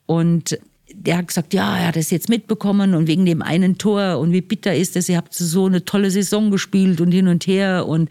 Und 0.07 0.59
der 0.97 1.19
hat 1.19 1.29
gesagt, 1.29 1.55
ja, 1.55 1.77
er 1.77 1.89
hat 1.89 1.97
es 1.97 2.11
jetzt 2.11 2.29
mitbekommen 2.29 2.95
und 2.95 3.07
wegen 3.07 3.27
dem 3.27 3.43
einen 3.43 3.79
Tor 3.79 4.19
und 4.19 4.33
wie 4.33 4.41
bitter 4.41 4.75
ist 4.75 4.97
es, 4.97 5.09
ihr 5.09 5.17
habt 5.17 5.35
so 5.35 5.67
eine 5.67 5.85
tolle 5.85 6.11
Saison 6.11 6.51
gespielt 6.51 7.01
und 7.01 7.13
hin 7.13 7.29
und 7.29 7.47
her 7.47 7.87
und 7.87 8.11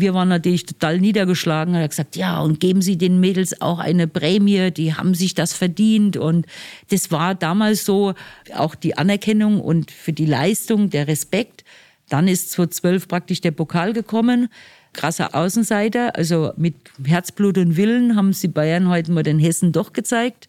wir 0.00 0.14
waren 0.14 0.28
natürlich 0.28 0.66
total 0.66 0.98
niedergeschlagen. 0.98 1.74
Er 1.74 1.82
hat 1.82 1.90
gesagt, 1.90 2.16
ja, 2.16 2.40
und 2.40 2.60
geben 2.60 2.82
Sie 2.82 2.96
den 2.96 3.20
Mädels 3.20 3.60
auch 3.60 3.78
eine 3.78 4.06
Prämie, 4.06 4.70
die 4.70 4.94
haben 4.94 5.14
sich 5.14 5.34
das 5.34 5.52
verdient. 5.54 6.16
Und 6.16 6.46
das 6.90 7.10
war 7.10 7.34
damals 7.34 7.84
so 7.84 8.14
auch 8.54 8.74
die 8.74 8.96
Anerkennung 8.96 9.60
und 9.60 9.90
für 9.90 10.12
die 10.12 10.26
Leistung, 10.26 10.90
der 10.90 11.08
Respekt. 11.08 11.64
Dann 12.08 12.28
ist 12.28 12.52
2012 12.52 13.08
praktisch 13.08 13.40
der 13.40 13.50
Pokal 13.50 13.92
gekommen. 13.92 14.48
Krasser 14.92 15.34
Außenseiter, 15.34 16.16
also 16.16 16.52
mit 16.56 16.74
Herzblut 17.04 17.58
und 17.58 17.76
Willen 17.76 18.16
haben 18.16 18.32
sie 18.32 18.48
Bayern 18.48 18.88
heute 18.88 19.12
mal 19.12 19.22
den 19.22 19.38
Hessen 19.38 19.72
doch 19.72 19.92
gezeigt. 19.92 20.48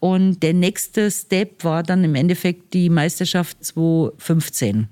Und 0.00 0.42
der 0.42 0.54
nächste 0.54 1.10
Step 1.10 1.64
war 1.64 1.82
dann 1.82 2.04
im 2.04 2.14
Endeffekt 2.14 2.72
die 2.74 2.88
Meisterschaft 2.88 3.64
2015. 3.64 4.88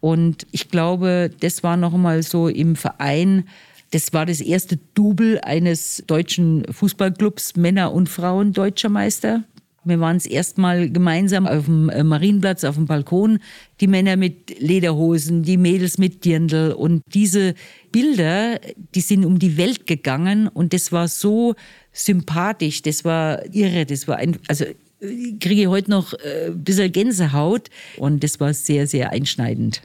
Und 0.00 0.46
ich 0.50 0.70
glaube, 0.70 1.30
das 1.40 1.62
war 1.62 1.76
noch 1.76 1.94
einmal 1.94 2.22
so 2.22 2.48
im 2.48 2.76
Verein, 2.76 3.48
das 3.90 4.12
war 4.12 4.26
das 4.26 4.40
erste 4.40 4.78
Double 4.94 5.40
eines 5.42 6.02
deutschen 6.08 6.64
Fußballclubs, 6.70 7.54
Männer 7.54 7.92
und 7.92 8.08
Frauen 8.08 8.52
deutscher 8.52 8.88
Meister. 8.88 9.44
Wir 9.84 10.00
waren 10.00 10.16
es 10.16 10.26
erstmal 10.26 10.90
gemeinsam 10.90 11.46
auf 11.46 11.66
dem 11.66 11.88
äh, 11.88 12.02
Marienplatz, 12.02 12.64
auf 12.64 12.76
dem 12.76 12.86
Balkon. 12.86 13.38
Die 13.80 13.86
Männer 13.86 14.16
mit 14.16 14.60
Lederhosen, 14.60 15.42
die 15.42 15.56
Mädels 15.56 15.98
mit 15.98 16.24
Dirndl. 16.24 16.72
Und 16.72 17.02
diese 17.06 17.54
Bilder, 17.92 18.60
die 18.94 19.00
sind 19.00 19.24
um 19.24 19.38
die 19.38 19.56
Welt 19.56 19.86
gegangen. 19.86 20.48
Und 20.48 20.72
das 20.72 20.92
war 20.92 21.08
so 21.08 21.54
sympathisch, 21.92 22.82
das 22.82 23.04
war 23.04 23.44
irre, 23.54 23.86
das 23.86 24.08
war 24.08 24.16
ein, 24.16 24.38
also 24.48 24.64
ich 25.00 25.38
kriege 25.38 25.68
heute 25.68 25.90
noch 25.90 26.12
äh, 26.14 26.46
ein 26.46 26.64
bisschen 26.64 26.90
Gänsehaut. 26.92 27.68
Und 27.96 28.24
das 28.24 28.40
war 28.40 28.54
sehr, 28.54 28.86
sehr 28.86 29.10
einschneidend. 29.10 29.82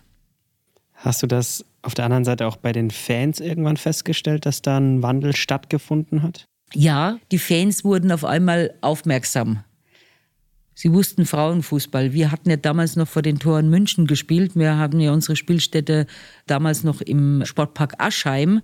Hast 0.94 1.24
du 1.24 1.28
das 1.28 1.66
auf 1.82 1.94
der 1.94 2.06
anderen 2.06 2.26
Seite 2.26 2.46
auch 2.46 2.58
bei 2.58 2.72
den 2.72 2.92
Fans 2.92 3.40
irgendwann 3.40 3.78
festgestellt, 3.78 4.46
dass 4.46 4.62
da 4.62 4.78
ein 4.78 5.02
Wandel 5.02 5.36
stattgefunden 5.36 6.24
hat? 6.24 6.46
Ja, 6.74 7.20
die 7.32 7.40
Fans 7.40 7.84
wurden 7.84 8.12
auf 8.12 8.26
einmal 8.26 8.74
aufmerksam. 8.82 9.64
Sie 10.82 10.94
wussten 10.94 11.26
Frauenfußball. 11.26 12.14
Wir 12.14 12.32
hatten 12.32 12.50
ja 12.50 12.56
damals 12.56 12.96
noch 12.96 13.10
vor 13.10 13.22
den 13.22 13.38
Toren 13.38 13.70
München 13.70 14.08
gespielt. 14.08 14.56
Wir 14.56 14.78
haben 14.78 15.02
ja 15.02 15.12
unsere 15.12 15.36
Spielstätte 15.36 16.08
damals 16.48 16.86
noch 16.86 17.02
im 17.02 17.44
Sportpark 17.44 17.96
Aschheim. 17.98 18.62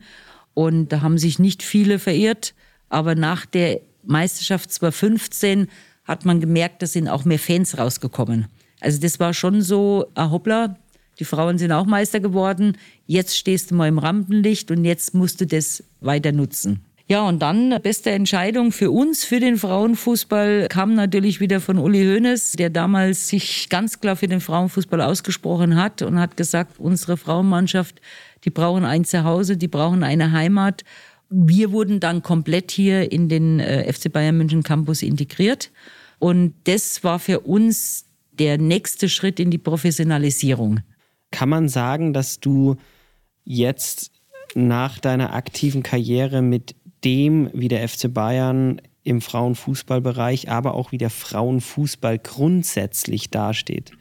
Und 0.53 0.93
da 0.93 1.01
haben 1.01 1.17
sich 1.17 1.39
nicht 1.39 1.61
viele 1.61 1.99
verirrt. 1.99 2.53
Aber 2.87 3.15
nach 3.15 3.45
der 3.45 3.81
Meisterschaft 4.05 4.71
2015 4.71 5.67
hat 6.05 6.23
man 6.23 6.39
gemerkt, 6.39 6.81
da 6.81 6.87
sind 6.87 7.09
auch 7.09 7.25
mehr 7.25 7.37
Fans 7.37 7.77
rausgekommen. 7.77 8.47
Also 8.79 9.01
das 9.01 9.19
war 9.19 9.33
schon 9.33 9.61
so, 9.61 10.05
ah 10.15 10.29
hoppla, 10.31 10.77
die 11.19 11.25
Frauen 11.25 11.57
sind 11.57 11.73
auch 11.73 11.85
Meister 11.85 12.21
geworden. 12.21 12.77
Jetzt 13.07 13.35
stehst 13.37 13.71
du 13.71 13.75
mal 13.75 13.89
im 13.89 13.99
Rampenlicht 13.99 14.71
und 14.71 14.85
jetzt 14.85 15.13
musst 15.15 15.41
du 15.41 15.45
das 15.45 15.83
weiter 15.99 16.31
nutzen. 16.31 16.85
Ja, 17.07 17.27
und 17.27 17.39
dann 17.39 17.79
beste 17.83 18.09
Entscheidung 18.09 18.71
für 18.71 18.89
uns, 18.89 19.23
für 19.23 19.39
den 19.39 19.57
Frauenfußball, 19.57 20.67
kam 20.69 20.95
natürlich 20.95 21.39
wieder 21.39 21.61
von 21.61 21.77
Uli 21.77 22.03
Hoeneß, 22.03 22.53
der 22.53 22.71
damals 22.71 23.27
sich 23.27 23.69
ganz 23.69 23.99
klar 23.99 24.15
für 24.15 24.27
den 24.27 24.41
Frauenfußball 24.41 25.01
ausgesprochen 25.01 25.75
hat 25.75 26.01
und 26.01 26.19
hat 26.19 26.35
gesagt, 26.35 26.79
unsere 26.79 27.15
Frauenmannschaft, 27.15 28.01
die 28.43 28.49
brauchen 28.49 28.85
ein 28.85 29.05
Zuhause, 29.05 29.55
die 29.55 29.67
brauchen 29.67 30.03
eine 30.03 30.31
Heimat. 30.31 30.83
Wir 31.29 31.71
wurden 31.71 31.99
dann 31.99 32.23
komplett 32.23 32.71
hier 32.71 33.11
in 33.11 33.29
den 33.29 33.59
äh, 33.59 33.91
FC 33.91 34.11
Bayern 34.11 34.37
München 34.37 34.63
Campus 34.63 35.03
integriert. 35.03 35.71
Und 36.17 36.55
das 36.63 37.03
war 37.03 37.19
für 37.19 37.41
uns 37.41 38.05
der 38.31 38.57
nächste 38.57 39.09
Schritt 39.09 39.39
in 39.39 39.51
die 39.51 39.59
Professionalisierung. 39.59 40.79
Kann 41.29 41.49
man 41.49 41.69
sagen, 41.69 42.13
dass 42.13 42.39
du 42.39 42.77
jetzt 43.43 44.11
nach 44.55 44.97
deiner 44.97 45.33
aktiven 45.33 45.83
Karriere 45.83 46.41
mit 46.41 46.75
dem, 47.05 47.49
wie 47.53 47.67
der 47.67 47.87
FC 47.87 48.13
Bayern 48.13 48.81
im 49.03 49.21
Frauenfußballbereich, 49.21 50.49
aber 50.49 50.73
auch 50.73 50.91
wie 50.91 50.97
der 50.97 51.11
Frauenfußball 51.11 52.19
grundsätzlich 52.19 53.29
dasteht, 53.29 53.91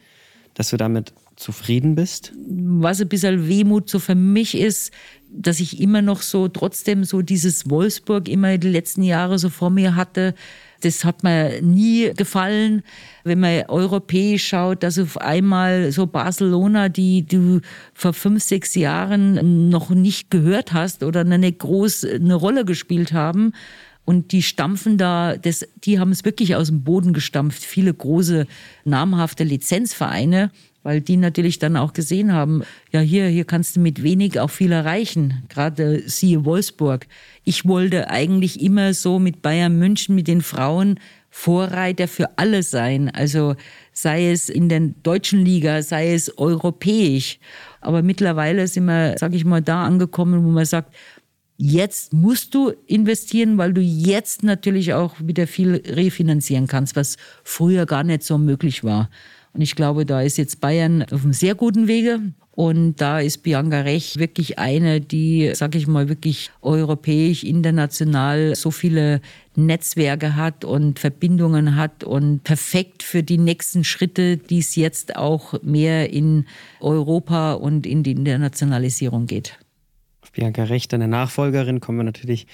dass 0.55 0.71
du 0.71 0.77
damit 0.77 1.13
zufrieden 1.35 1.95
bist? 1.95 2.33
Was 2.47 3.01
ein 3.01 3.09
bisschen 3.09 3.47
Wehmut 3.47 3.89
so 3.89 3.99
für 3.99 4.15
mich 4.15 4.57
ist, 4.57 4.91
dass 5.29 5.59
ich 5.59 5.79
immer 5.79 6.01
noch 6.01 6.21
so 6.21 6.47
trotzdem 6.47 7.03
so 7.03 7.21
dieses 7.21 7.69
Wolfsburg 7.69 8.27
immer 8.29 8.57
die 8.57 8.69
letzten 8.69 9.03
Jahre 9.03 9.37
so 9.37 9.49
vor 9.49 9.69
mir 9.69 9.95
hatte, 9.95 10.33
Das 10.81 11.03
hat 11.03 11.23
mir 11.23 11.61
nie 11.61 12.11
gefallen, 12.15 12.83
wenn 13.23 13.39
man 13.39 13.63
europäisch 13.67 14.47
schaut, 14.47 14.83
dass 14.83 14.99
auf 14.99 15.17
einmal 15.17 15.91
so 15.91 16.05
Barcelona, 16.05 16.89
die 16.89 17.25
du 17.25 17.61
vor 17.93 18.13
fünf, 18.13 18.43
sechs 18.43 18.75
Jahren 18.75 19.69
noch 19.69 19.89
nicht 19.89 20.29
gehört 20.29 20.73
hast 20.73 21.03
oder 21.03 21.21
eine 21.21 22.35
Rolle 22.35 22.65
gespielt 22.65 23.13
haben. 23.13 23.53
Und 24.05 24.31
die 24.31 24.43
stampfen 24.43 24.97
da, 24.99 25.35
das, 25.35 25.67
die 25.83 25.99
haben 25.99 26.11
es 26.11 26.23
wirklich 26.23 26.55
aus 26.55 26.67
dem 26.67 26.83
Boden 26.83 27.11
gestampft. 27.11 27.63
Viele 27.63 27.91
große, 27.91 28.45
namhafte 28.83 29.43
Lizenzvereine, 29.43 30.51
weil 30.85 31.01
die 31.01 31.17
natürlich 31.17 31.57
dann 31.57 31.77
auch 31.77 31.93
gesehen 31.93 32.31
haben, 32.31 32.61
ja, 32.91 32.99
hier, 32.99 33.25
hier 33.25 33.43
kannst 33.43 33.75
du 33.75 33.79
mit 33.79 34.03
wenig 34.03 34.39
auch 34.39 34.51
viel 34.51 34.71
erreichen. 34.71 35.43
Gerade 35.49 36.03
siehe 36.05 36.45
Wolfsburg. 36.45 37.07
Ich 37.43 37.65
wollte 37.67 38.11
eigentlich 38.11 38.61
immer 38.61 38.93
so 38.93 39.17
mit 39.17 39.41
Bayern 39.41 39.79
München, 39.79 40.13
mit 40.13 40.27
den 40.27 40.41
Frauen 40.41 40.99
Vorreiter 41.31 42.07
für 42.07 42.37
alle 42.37 42.61
sein. 42.61 43.09
Also 43.09 43.55
sei 43.93 44.29
es 44.29 44.47
in 44.47 44.69
der 44.69 44.79
deutschen 45.01 45.43
Liga, 45.43 45.81
sei 45.81 46.13
es 46.13 46.37
europäisch. 46.37 47.39
Aber 47.81 48.03
mittlerweile 48.03 48.67
sind 48.67 48.85
wir, 48.85 49.15
sag 49.17 49.33
ich 49.33 49.43
mal, 49.43 49.63
da 49.63 49.85
angekommen, 49.85 50.45
wo 50.45 50.49
man 50.49 50.65
sagt, 50.65 50.95
Jetzt 51.57 52.11
musst 52.11 52.53
du 52.53 52.73
investieren, 52.85 53.57
weil 53.57 53.71
du 53.71 53.79
jetzt 53.79 54.43
natürlich 54.43 54.93
auch 54.93 55.15
wieder 55.21 55.47
viel 55.47 55.81
refinanzieren 55.87 56.67
kannst, 56.67 56.97
was 56.97 57.15
früher 57.45 57.85
gar 57.85 58.03
nicht 58.03 58.23
so 58.23 58.37
möglich 58.37 58.83
war. 58.83 59.09
Und 59.55 59.61
ich 59.61 59.75
glaube, 59.75 60.05
da 60.05 60.21
ist 60.21 60.37
jetzt 60.37 60.59
Bayern 60.59 61.03
auf 61.03 61.23
einem 61.23 61.31
sehr 61.31 61.55
guten 61.55 61.87
Wege. 61.87 62.19
Und 62.51 63.01
da 63.01 63.19
ist 63.19 63.43
Bianca 63.43 63.81
Rech 63.81 64.17
wirklich 64.17 64.59
eine, 64.59 64.99
die, 64.99 65.51
sag 65.53 65.75
ich 65.75 65.87
mal, 65.87 66.09
wirklich 66.09 66.51
europäisch, 66.61 67.43
international 67.43 68.53
so 68.55 68.69
viele 68.69 69.21
Netzwerke 69.55 70.35
hat 70.35 70.65
und 70.65 70.99
Verbindungen 70.99 71.77
hat 71.77 72.03
und 72.03 72.43
perfekt 72.43 73.01
für 73.01 73.23
die 73.23 73.37
nächsten 73.37 73.85
Schritte, 73.85 74.37
die 74.37 74.59
es 74.59 74.75
jetzt 74.75 75.15
auch 75.15 75.61
mehr 75.63 76.11
in 76.11 76.45
Europa 76.81 77.53
und 77.53 77.85
in 77.85 78.03
die 78.03 78.11
Internationalisierung 78.11 79.25
geht. 79.25 79.57
Bianca 80.33 80.65
Recht, 80.65 80.91
deine 80.91 81.07
Nachfolgerin, 81.07 81.79
kommen 81.79 81.99
wir 81.99 82.03
natürlich 82.03 82.45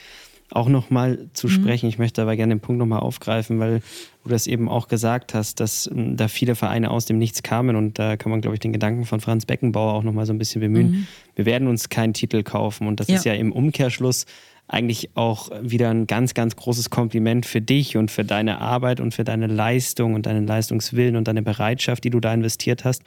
auch 0.51 0.67
nochmal 0.67 1.29
zu 1.33 1.47
mhm. 1.47 1.51
sprechen. 1.51 1.87
Ich 1.87 1.97
möchte 1.97 2.21
aber 2.21 2.35
gerne 2.35 2.55
den 2.55 2.59
Punkt 2.59 2.79
nochmal 2.79 2.99
aufgreifen, 2.99 3.59
weil 3.59 3.81
du 4.23 4.29
das 4.29 4.47
eben 4.47 4.69
auch 4.69 4.87
gesagt 4.87 5.33
hast, 5.33 5.59
dass 5.59 5.89
hm, 5.91 6.17
da 6.17 6.27
viele 6.27 6.55
Vereine 6.55 6.91
aus 6.91 7.05
dem 7.05 7.17
Nichts 7.17 7.43
kamen 7.43 7.75
und 7.75 7.97
da 7.99 8.17
kann 8.17 8.31
man, 8.31 8.41
glaube 8.41 8.55
ich, 8.55 8.59
den 8.59 8.73
Gedanken 8.73 9.05
von 9.05 9.19
Franz 9.19 9.45
Beckenbauer 9.45 9.93
auch 9.93 10.03
nochmal 10.03 10.25
so 10.25 10.33
ein 10.33 10.37
bisschen 10.37 10.61
bemühen. 10.61 10.91
Mhm. 10.91 11.07
Wir 11.35 11.45
werden 11.45 11.67
uns 11.67 11.89
keinen 11.89 12.13
Titel 12.13 12.43
kaufen 12.43 12.87
und 12.87 12.99
das 12.99 13.07
ja. 13.07 13.15
ist 13.15 13.25
ja 13.25 13.33
im 13.33 13.51
Umkehrschluss 13.51 14.25
eigentlich 14.67 15.09
auch 15.15 15.49
wieder 15.61 15.89
ein 15.89 16.07
ganz, 16.07 16.33
ganz 16.33 16.55
großes 16.55 16.89
Kompliment 16.89 17.45
für 17.45 17.59
dich 17.59 17.97
und 17.97 18.09
für 18.09 18.23
deine 18.23 18.59
Arbeit 18.59 19.01
und 19.01 19.13
für 19.13 19.25
deine 19.25 19.47
Leistung 19.47 20.13
und 20.13 20.25
deinen 20.25 20.47
Leistungswillen 20.47 21.17
und 21.17 21.27
deine 21.27 21.41
Bereitschaft, 21.41 22.03
die 22.05 22.09
du 22.09 22.21
da 22.21 22.33
investiert 22.33 22.85
hast 22.85 23.03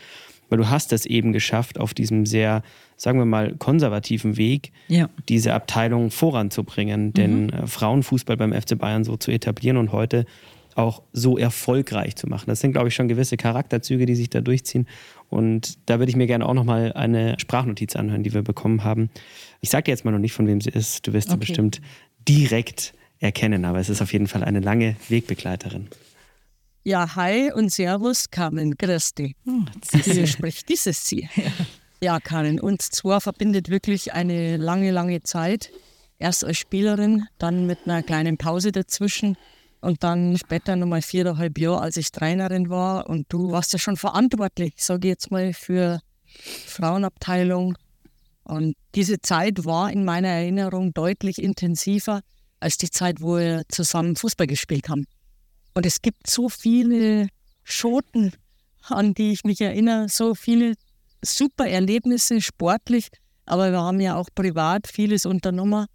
weil 0.49 0.59
du 0.59 0.71
hast 0.71 0.93
es 0.93 1.07
eben 1.07 1.33
geschafft, 1.33 1.79
auf 1.79 1.95
diesem 1.95 2.27
sehr, 2.27 2.63
sagen 2.97 3.19
wir 3.19 3.27
mal, 3.27 3.55
konservativen 3.57 4.37
Weg, 4.37 4.73
ja. 4.89 5.09
diese 5.29 5.55
Abteilung 5.55 6.11
voranzubringen, 6.11 7.13
den 7.13 7.47
mhm. 7.47 7.51
Äh, 7.51 7.67
Frauenfußball 7.67 8.37
beim 8.37 8.53
FC 8.53 8.79
Bayern 8.79 9.05
so 9.05 9.17
zu 9.17 9.31
etablieren 9.31 9.77
und 9.77 9.93
heute 9.93 10.27
auch 10.77 11.03
so 11.13 11.39
erfolgreich 11.39 12.17
zu 12.17 12.27
machen. 12.29 12.45
Das 12.47 12.61
sind, 12.61 12.73
glaube 12.73 12.89
ich, 12.89 12.95
schon 12.95 13.09
gewisse 13.09 13.37
Charakterzüge, 13.37 14.07
die 14.07 14.15
sich 14.15 14.31
da 14.31 14.41
durchziehen. 14.41 14.87
Und 15.29 15.79
da 15.87 15.99
würde 15.99 16.11
ich 16.11 16.17
mir 16.17 16.27
gerne 16.27 16.47
auch 16.47 16.55
nochmal 16.55 16.93
eine 16.93 17.39
Sprachnotiz 17.39 17.97
anhören, 17.97 18.23
die 18.23 18.35
wir 18.35 18.43
bekommen 18.43 18.85
haben. 18.85 19.11
Ich 19.61 19.71
sage 19.71 19.85
dir 19.85 19.93
jetzt 19.93 20.05
mal 20.05 20.11
noch 20.11 20.19
nicht, 20.19 20.33
von 20.33 20.47
wem 20.47 20.61
sie 20.61 20.71
ist. 20.71 21.07
Du 21.07 21.13
wirst 21.13 21.29
okay. 21.29 21.35
sie 21.35 21.47
bestimmt 21.47 21.81
direkt 22.29 22.95
erkennen, 23.21 23.65
aber 23.65 23.79
es 23.79 23.89
ist 23.89 24.03
auf 24.03 24.13
jeden 24.13 24.27
Fall 24.27 24.45
eine 24.45 24.61
lange 24.61 24.97
Wegbegleiterin. 25.09 25.89
Ja, 26.87 27.16
hi 27.16 27.51
und 27.51 27.73
Servus, 27.73 28.31
Carmen. 28.31 28.77
Grüß 28.77 29.14
dich. 29.14 29.35
Hm, 29.44 29.66
Hier 30.05 30.27
spricht 30.27 30.68
dieses 30.68 31.07
sie. 31.07 31.29
Ja. 32.01 32.16
ja, 32.16 32.20
Karin, 32.20 32.61
uns 32.61 32.90
zwar 32.90 33.23
verbindet 33.23 33.70
wirklich 33.70 34.12
eine 34.12 34.59
lange, 34.59 34.90
lange 34.90 35.23
Zeit. 35.23 35.70
Erst 36.18 36.44
als 36.44 36.59
Spielerin, 36.59 37.27
dann 37.38 37.66
mit 37.66 37.79
einer 37.87 38.03
kleinen 38.03 38.37
Pause 38.37 38.73
dazwischen 38.73 39.38
und 39.81 40.03
dann 40.03 40.37
später 40.37 40.77
nochmal 40.77 41.01
viereinhalb 41.01 41.59
Jahre, 41.59 41.81
als 41.81 41.97
ich 41.97 42.12
Trainerin 42.12 42.68
war. 42.68 43.09
Und 43.09 43.33
du 43.33 43.51
warst 43.53 43.73
ja 43.73 43.79
schon 43.79 43.97
verantwortlich, 43.97 44.75
sage 44.77 45.09
ich 45.09 45.12
jetzt 45.12 45.31
mal, 45.31 45.55
für 45.55 46.01
Frauenabteilung. 46.66 47.79
Und 48.42 48.75
diese 48.94 49.23
Zeit 49.23 49.64
war 49.64 49.90
in 49.90 50.05
meiner 50.05 50.29
Erinnerung 50.29 50.92
deutlich 50.92 51.42
intensiver 51.42 52.20
als 52.61 52.77
die 52.77 52.90
Zeit, 52.90 53.23
wo 53.23 53.38
wir 53.38 53.62
zusammen 53.70 54.16
Fußball 54.16 54.47
gespielt 54.47 54.90
haben. 54.90 55.07
Und 55.75 55.87
es 55.87 56.01
gibt 56.01 56.29
so 56.31 56.49
viele 56.49 57.29
Schoten, 57.65 58.33
an 58.83 59.15
die 59.15 59.33
ich 59.33 59.45
mich 59.45 59.61
erinnere, 59.61 60.09
so 60.09 60.35
viele 60.35 60.75
super 61.23 61.67
Erlebnisse 61.67 62.41
sportlich, 62.41 63.09
aber 63.47 63.73
wir 63.73 63.81
haben 63.81 64.01
ja 64.01 64.17
auch 64.17 64.29
privat 64.35 64.87
vieles 64.87 65.27
unternommen. 65.27 65.87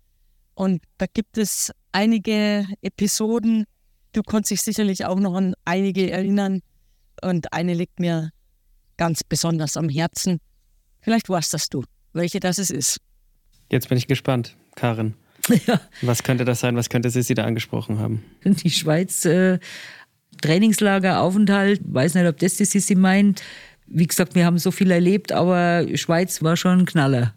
Und 0.53 0.83
da 0.97 1.05
gibt 1.11 1.37
es 1.37 1.71
einige 1.91 2.67
Episoden, 2.81 3.65
du 4.11 4.21
konntest 4.23 4.51
dich 4.51 4.61
sicherlich 4.61 5.05
auch 5.05 5.19
noch 5.19 5.35
an 5.35 5.55
einige 5.65 6.11
erinnern. 6.11 6.61
Und 7.21 7.53
eine 7.53 7.73
liegt 7.73 7.99
mir 7.99 8.31
ganz 8.97 9.23
besonders 9.23 9.77
am 9.77 9.87
Herzen. 9.87 10.39
Vielleicht 11.01 11.29
weißt 11.29 11.53
das 11.53 11.69
du, 11.69 11.83
welche 12.13 12.39
das 12.39 12.57
es 12.57 12.69
ist. 12.69 12.99
Jetzt 13.71 13.87
bin 13.87 13.97
ich 13.97 14.07
gespannt, 14.07 14.57
Karin. 14.75 15.15
Ja. 15.67 15.81
Was 16.01 16.23
könnte 16.23 16.45
das 16.45 16.59
sein? 16.59 16.75
Was 16.75 16.89
könnte 16.89 17.09
Sie 17.09 17.33
da 17.33 17.43
angesprochen 17.43 17.99
haben? 17.99 18.23
Die 18.43 18.69
Schweiz, 18.69 19.25
äh, 19.25 19.59
Trainingslager, 20.41 21.21
Aufenthalt, 21.21 21.81
weiß 21.83 22.15
nicht, 22.15 22.27
ob 22.27 22.37
das 22.37 22.57
das 22.57 22.73
ist, 22.75 22.87
sie 22.87 22.95
meint. 22.95 23.41
Wie 23.87 24.07
gesagt, 24.07 24.35
wir 24.35 24.45
haben 24.45 24.57
so 24.57 24.71
viel 24.71 24.91
erlebt, 24.91 25.31
aber 25.31 25.85
Schweiz 25.95 26.41
war 26.43 26.55
schon 26.55 26.79
ein 26.79 26.85
Knaller. 26.85 27.33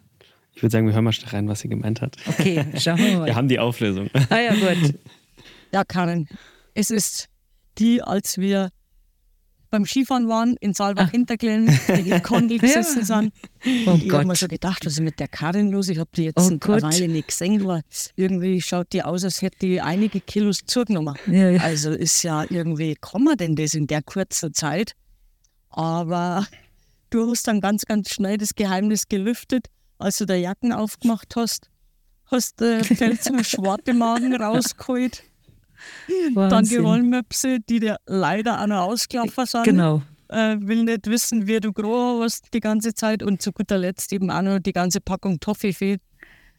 Ich 0.55 0.61
würde 0.61 0.71
sagen, 0.71 0.85
wir 0.85 0.93
hören 0.93 1.03
mal 1.03 1.11
schnell 1.11 1.31
rein, 1.31 1.47
was 1.47 1.61
sie 1.61 1.69
gemeint 1.69 2.01
hat. 2.01 2.15
Okay, 2.27 2.63
schauen 2.77 2.99
wir 2.99 3.17
mal. 3.17 3.25
Wir 3.25 3.35
haben 3.35 3.47
die 3.47 3.59
Auflösung. 3.59 4.09
Ah 4.29 4.39
ja, 4.39 4.53
gut. 4.53 4.93
Ja, 5.73 5.83
Karin, 5.83 6.27
es 6.75 6.91
ist 6.91 7.27
die, 7.79 8.01
als 8.03 8.37
wir 8.37 8.69
beim 9.73 9.87
Skifahren 9.87 10.27
waren, 10.29 10.55
in 10.59 10.75
Saalbach-Hinterglen, 10.75 11.67
ah. 11.87 11.97
die 11.97 12.11
Kondel 12.21 12.59
gesessen 12.59 12.99
ja. 12.99 13.05
sind. 13.05 13.33
Oh 13.87 13.97
ich 13.99 14.11
habe 14.11 14.25
mir 14.25 14.35
so 14.35 14.47
gedacht, 14.47 14.85
was 14.85 14.93
ist 14.93 14.99
mit 14.99 15.19
der 15.19 15.27
Karin 15.27 15.71
los? 15.71 15.89
Ich 15.89 15.97
habe 15.97 16.11
die 16.15 16.25
jetzt 16.25 16.37
oh 16.37 16.47
eine 16.47 16.83
Weile 16.83 17.07
nicht 17.07 17.29
gesehen, 17.29 17.65
weil 17.65 17.81
irgendwie 18.15 18.61
schaut 18.61 18.93
die 18.93 19.01
aus, 19.01 19.23
als 19.23 19.41
hätte 19.41 19.57
die 19.65 19.81
einige 19.81 20.21
Kilos 20.21 20.59
zugenommen. 20.67 21.15
Ja, 21.25 21.49
ja. 21.49 21.61
Also 21.61 21.89
ist 21.89 22.21
ja 22.21 22.45
irgendwie, 22.47 22.95
kann 23.01 23.23
man 23.23 23.35
denn 23.35 23.55
das 23.55 23.73
in 23.73 23.87
der 23.87 24.03
kurzen 24.03 24.53
Zeit? 24.53 24.93
Aber 25.69 26.45
du 27.09 27.31
hast 27.31 27.47
dann 27.47 27.59
ganz, 27.59 27.85
ganz 27.85 28.11
schnell 28.11 28.37
das 28.37 28.53
Geheimnis 28.53 29.07
gelüftet, 29.09 29.69
als 29.97 30.17
du 30.17 30.25
der 30.25 30.37
Jacken 30.37 30.71
aufgemacht 30.71 31.35
hast, 31.35 31.71
hast 32.27 32.61
du 32.61 32.77
äh, 32.77 32.83
Felsen 32.83 33.43
schwarze 33.43 33.95
Magen 33.95 34.35
rausgeholt 34.35 35.23
Wahnsinn. 36.33 36.49
Dann 36.49 36.65
die 36.65 36.77
Rollmöpse, 36.77 37.59
die 37.59 37.79
dir 37.79 37.97
leider 38.05 38.61
auch 38.61 38.67
noch 38.67 38.81
ausgelaufen 38.83 39.45
sind. 39.45 39.63
Genau. 39.63 40.01
Äh, 40.29 40.57
will 40.61 40.83
nicht 40.83 41.07
wissen, 41.07 41.47
wie 41.47 41.59
du 41.59 41.71
groß 41.71 42.19
warst 42.19 42.53
die 42.53 42.59
ganze 42.59 42.93
Zeit 42.93 43.21
und 43.21 43.41
zu 43.41 43.51
guter 43.51 43.77
Letzt 43.77 44.11
eben 44.13 44.31
auch 44.31 44.41
noch 44.41 44.59
die 44.59 44.71
ganze 44.71 44.99
Packung 44.99 45.39
Toffifee. 45.39 45.97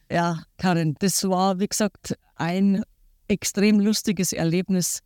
Ja, 0.09 0.43
Karin, 0.57 0.95
das 0.99 1.23
war, 1.27 1.59
wie 1.59 1.67
gesagt, 1.67 2.15
ein 2.35 2.83
extrem 3.27 3.79
lustiges 3.79 4.33
Erlebnis, 4.33 4.99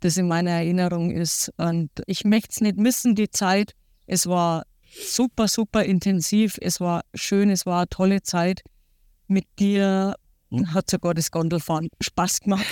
das 0.00 0.16
in 0.16 0.28
meiner 0.28 0.50
Erinnerung 0.50 1.10
ist. 1.10 1.50
Und 1.56 1.90
ich 2.06 2.24
möchte 2.24 2.50
es 2.50 2.60
nicht 2.60 2.76
missen, 2.76 3.14
die 3.14 3.30
Zeit. 3.30 3.72
Es 4.06 4.26
war 4.26 4.64
super, 4.92 5.48
super 5.48 5.84
intensiv. 5.84 6.58
Es 6.60 6.80
war 6.80 7.02
schön, 7.14 7.50
es 7.50 7.66
war 7.66 7.78
eine 7.78 7.88
tolle 7.88 8.22
Zeit. 8.22 8.62
Mit 9.26 9.46
dir 9.58 10.14
hat 10.66 10.90
sogar 10.90 11.14
das 11.14 11.30
Gondelfahren 11.30 11.88
Spaß 12.00 12.40
gemacht. 12.40 12.66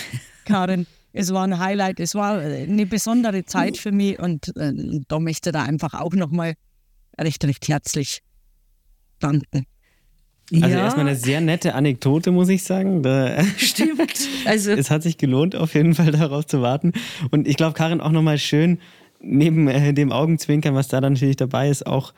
Karin. 0.50 0.86
Es 1.12 1.32
war 1.32 1.44
ein 1.44 1.58
Highlight, 1.58 1.98
es 2.00 2.14
war 2.14 2.38
eine 2.38 2.86
besondere 2.86 3.44
Zeit 3.44 3.76
für 3.76 3.90
mich 3.90 4.18
und 4.18 4.56
äh, 4.56 4.72
da 5.08 5.18
möchte 5.18 5.50
ich 5.50 5.52
da 5.52 5.62
einfach 5.64 5.94
auch 5.94 6.12
nochmal 6.12 6.54
recht, 7.18 7.44
recht 7.44 7.66
herzlich 7.68 8.22
danken. 9.18 9.66
Also 10.52 10.68
ja. 10.68 10.84
erstmal 10.84 11.06
eine 11.06 11.16
sehr 11.16 11.40
nette 11.40 11.74
Anekdote, 11.74 12.32
muss 12.32 12.48
ich 12.48 12.64
sagen. 12.64 13.02
Da 13.02 13.42
Stimmt. 13.56 14.00
Also 14.44 14.72
es 14.72 14.90
hat 14.90 15.02
sich 15.02 15.16
gelohnt, 15.16 15.54
auf 15.54 15.74
jeden 15.74 15.94
Fall 15.94 16.10
darauf 16.10 16.46
zu 16.46 16.60
warten. 16.60 16.92
Und 17.30 17.46
ich 17.46 17.56
glaube, 17.56 17.74
Karin, 17.74 18.00
auch 18.00 18.10
nochmal 18.10 18.38
schön, 18.38 18.78
neben 19.20 19.68
äh, 19.68 19.92
dem 19.92 20.10
Augenzwinkern, 20.10 20.74
was 20.74 20.88
da 20.88 21.00
dann 21.00 21.12
natürlich 21.12 21.36
dabei 21.36 21.68
ist, 21.68 21.86
auch 21.86 22.12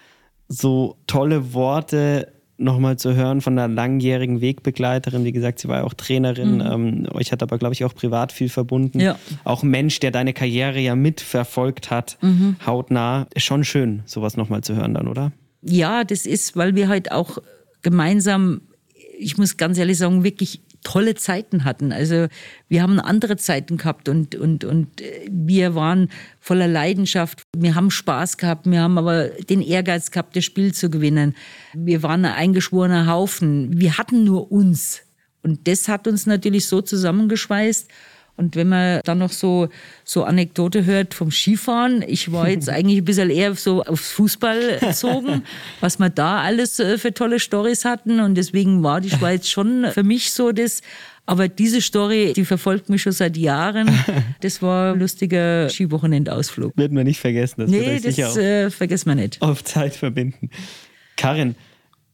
so 0.49 0.97
tolle 1.07 1.53
Worte 1.53 2.33
nochmal 2.59 2.97
zu 2.97 3.15
hören 3.15 3.41
von 3.41 3.59
einer 3.59 3.73
langjährigen 3.73 4.41
Wegbegleiterin. 4.41 5.25
Wie 5.25 5.33
gesagt, 5.33 5.59
sie 5.59 5.69
war 5.69 5.79
ja 5.79 5.85
auch 5.85 5.95
Trainerin. 5.95 6.57
Mhm. 6.57 6.61
Ähm, 6.61 7.09
euch 7.13 7.33
hat 7.33 7.43
aber, 7.43 7.59
glaube 7.59 7.75
ich, 7.75 7.85
auch 7.85 7.95
privat 7.95 8.33
viel 8.33 8.49
verbunden. 8.49 9.01
Ja. 9.01 9.19
Auch 9.45 9.63
Mensch, 9.63 10.01
der 10.01 10.11
deine 10.11 10.33
Karriere 10.33 10.79
ja 10.79 10.95
mitverfolgt 10.95 11.91
hat, 11.91 12.19
mhm. 12.21 12.57
hautnah. 12.65 13.27
Ist 13.35 13.45
schon 13.45 13.65
schön, 13.65 14.03
sowas 14.07 14.37
nochmal 14.37 14.63
zu 14.63 14.77
hören 14.77 14.95
dann, 14.95 15.09
oder? 15.09 15.33
Ja, 15.63 16.05
das 16.05 16.27
ist, 16.27 16.57
weil 16.57 16.75
wir 16.75 16.89
halt 16.89 17.13
auch 17.13 17.39
gemeinsam, 17.83 18.63
ich 19.19 19.39
muss 19.39 19.57
ganz 19.57 19.79
ehrlich 19.79 19.99
sagen, 19.99 20.25
wirklich 20.25 20.61
tolle 20.83 21.15
Zeiten 21.15 21.65
hatten. 21.65 21.93
Also 21.93 22.27
wir 22.69 22.83
haben 22.83 23.01
andere 23.01 23.37
Zeiten 23.37 23.77
gehabt 23.77 24.09
und, 24.09 24.35
und, 24.35 24.65
und 24.65 25.01
äh, 25.01 25.29
wir 25.31 25.75
waren 25.75 26.09
voller 26.41 26.69
Leidenschaft. 26.69 27.43
Wir 27.57 27.75
haben 27.75 27.91
Spaß 27.91 28.37
gehabt, 28.37 28.67
wir 28.67 28.81
haben 28.81 28.99
aber 28.99 29.29
den 29.29 29.63
Ehrgeiz 29.63 30.11
gehabt, 30.11 30.37
das 30.37 30.45
Spiel 30.45 30.73
zu 30.75 30.91
gewinnen. 30.91 31.35
Wir 31.75 32.03
waren 32.03 32.25
ein 32.25 32.35
eingeschworener 32.35 33.07
Haufen. 33.07 33.79
Wir 33.79 33.99
hatten 33.99 34.25
nur 34.25 34.51
uns. 34.51 35.03
Und 35.43 35.67
das 35.67 35.89
hat 35.89 36.07
uns 36.07 36.27
natürlich 36.27 36.67
so 36.67 36.81
zusammengeschweißt. 36.81 37.89
Und 38.43 38.57
wenn 38.57 38.69
man 38.69 39.01
dann 39.05 39.19
noch 39.19 39.31
so, 39.31 39.69
so 40.05 40.25
Anekdote 40.25 40.85
hört 40.85 41.15
vom 41.15 41.31
Skifahren, 41.31 42.03
ich 42.05 42.33
war 42.33 42.49
jetzt 42.49 42.69
eigentlich 42.77 42.99
ein 42.99 43.05
bisschen 43.05 43.31
eher 43.31 43.55
so 43.55 43.85
aufs 43.85 44.11
Fußball 44.11 44.79
bezogen, 44.81 45.45
was 45.81 45.99
wir 46.01 46.11
da 46.11 46.41
alles 46.41 46.81
äh, 46.81 46.99
für 46.99 47.15
tolle 47.15 47.39
Stories 47.39 47.85
hatten. 47.85 48.19
Und 48.19 48.35
deswegen 48.35 48.83
war 48.83 49.01
die 49.01 49.11
Schweiz 49.11 49.47
schon 49.49 49.87
für 49.93 50.03
mich 50.03 50.33
so 50.33 50.51
das. 50.51 50.83
Aber 51.25 51.47
diese 51.47 51.81
Story, 51.81 52.33
die 52.35 52.45
verfolgt 52.45 52.89
mich 52.89 53.03
schon 53.03 53.13
seit 53.13 53.37
Jahren. 53.37 53.89
Das 54.41 54.61
war 54.61 54.93
ein 54.93 54.99
lustiger 54.99 55.69
Skiwochenendausflug. 55.69 56.73
Wird 56.77 56.91
man 56.91 57.05
nicht 57.05 57.21
vergessen. 57.21 57.61
Das 57.61 57.71
nee, 57.71 58.01
das 58.01 58.37
äh, 58.37 58.71
vergessen 58.71 59.11
wir 59.11 59.15
nicht. 59.15 59.41
Auf 59.41 59.63
Zeit 59.63 59.95
verbinden. 59.95 60.51
Karin, 61.17 61.55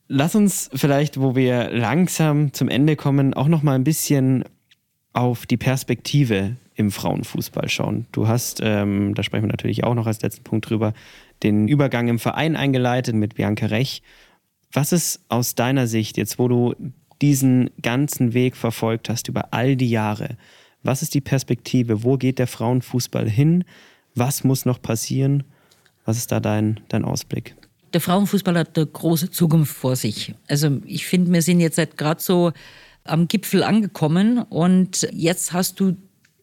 lass 0.09 0.35
uns 0.35 0.69
vielleicht, 0.75 1.19
wo 1.19 1.35
wir 1.35 1.71
langsam 1.71 2.53
zum 2.53 2.69
Ende 2.69 2.97
kommen, 2.97 3.33
auch 3.33 3.49
noch 3.49 3.62
mal 3.62 3.75
ein 3.75 3.85
bisschen 3.85 4.45
auf 5.12 5.47
die 5.47 5.57
Perspektive 5.57 6.57
im 6.75 6.90
Frauenfußball 6.90 7.68
schauen. 7.68 8.07
Du 8.12 8.29
hast, 8.29 8.61
ähm, 8.62 9.14
da 9.14 9.23
sprechen 9.23 9.44
wir 9.44 9.51
natürlich 9.51 9.85
auch 9.85 9.94
noch 9.94 10.07
als 10.07 10.23
letzten 10.23 10.44
Punkt 10.44 10.68
drüber, 10.71 10.94
den 11.42 11.68
Übergang 11.68 12.09
im 12.09 12.18
Verein 12.18 12.57
eingeleitet 12.57 13.14
mit 13.14 13.35
Bianca 13.35 13.66
Rech. 13.66 14.03
Was 14.73 14.92
ist 14.92 15.21
aus 15.29 15.55
deiner 15.55 15.87
Sicht 15.87 16.16
jetzt, 16.16 16.38
wo 16.38 16.47
du 16.47 16.75
diesen 17.21 17.71
ganzen 17.83 18.33
Weg 18.35 18.57
verfolgt 18.57 19.09
hast 19.09 19.29
über 19.29 19.53
all 19.53 19.77
die 19.77 19.90
Jahre, 19.90 20.37
was 20.83 21.03
ist 21.03 21.14
die 21.14 21.21
Perspektive? 21.21 22.05
Wo 22.05 22.16
geht 22.16 22.38
der 22.38 22.47
Frauenfußball 22.47 23.29
hin? 23.29 23.64
Was 24.14 24.44
muss 24.44 24.64
noch 24.64 24.81
passieren? 24.81 25.44
Was 26.05 26.16
ist 26.16 26.33
da 26.33 26.40
dein, 26.40 26.81
dein 26.88 27.05
Ausblick? 27.05 27.57
Der 27.92 28.01
Frauenfußball 28.01 28.57
hat 28.57 28.77
eine 28.77 28.87
große 28.87 29.31
Zukunft 29.31 29.75
vor 29.75 29.97
sich. 29.97 30.35
Also 30.47 30.81
ich 30.85 31.07
finde, 31.07 31.33
wir 31.33 31.42
sind 31.42 31.61
jetzt 31.61 31.81
gerade 31.97 32.23
so 32.23 32.53
am 33.09 33.29
Gipfel 33.29 33.62
angekommen 33.62 34.38
und 34.38 35.09
jetzt 35.12 35.53
hast 35.53 35.81
du 35.81 35.97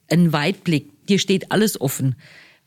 einen 0.09 0.33
Weitblick. 0.33 1.05
Dir 1.07 1.19
steht 1.19 1.51
alles 1.51 1.79
offen. 1.79 2.15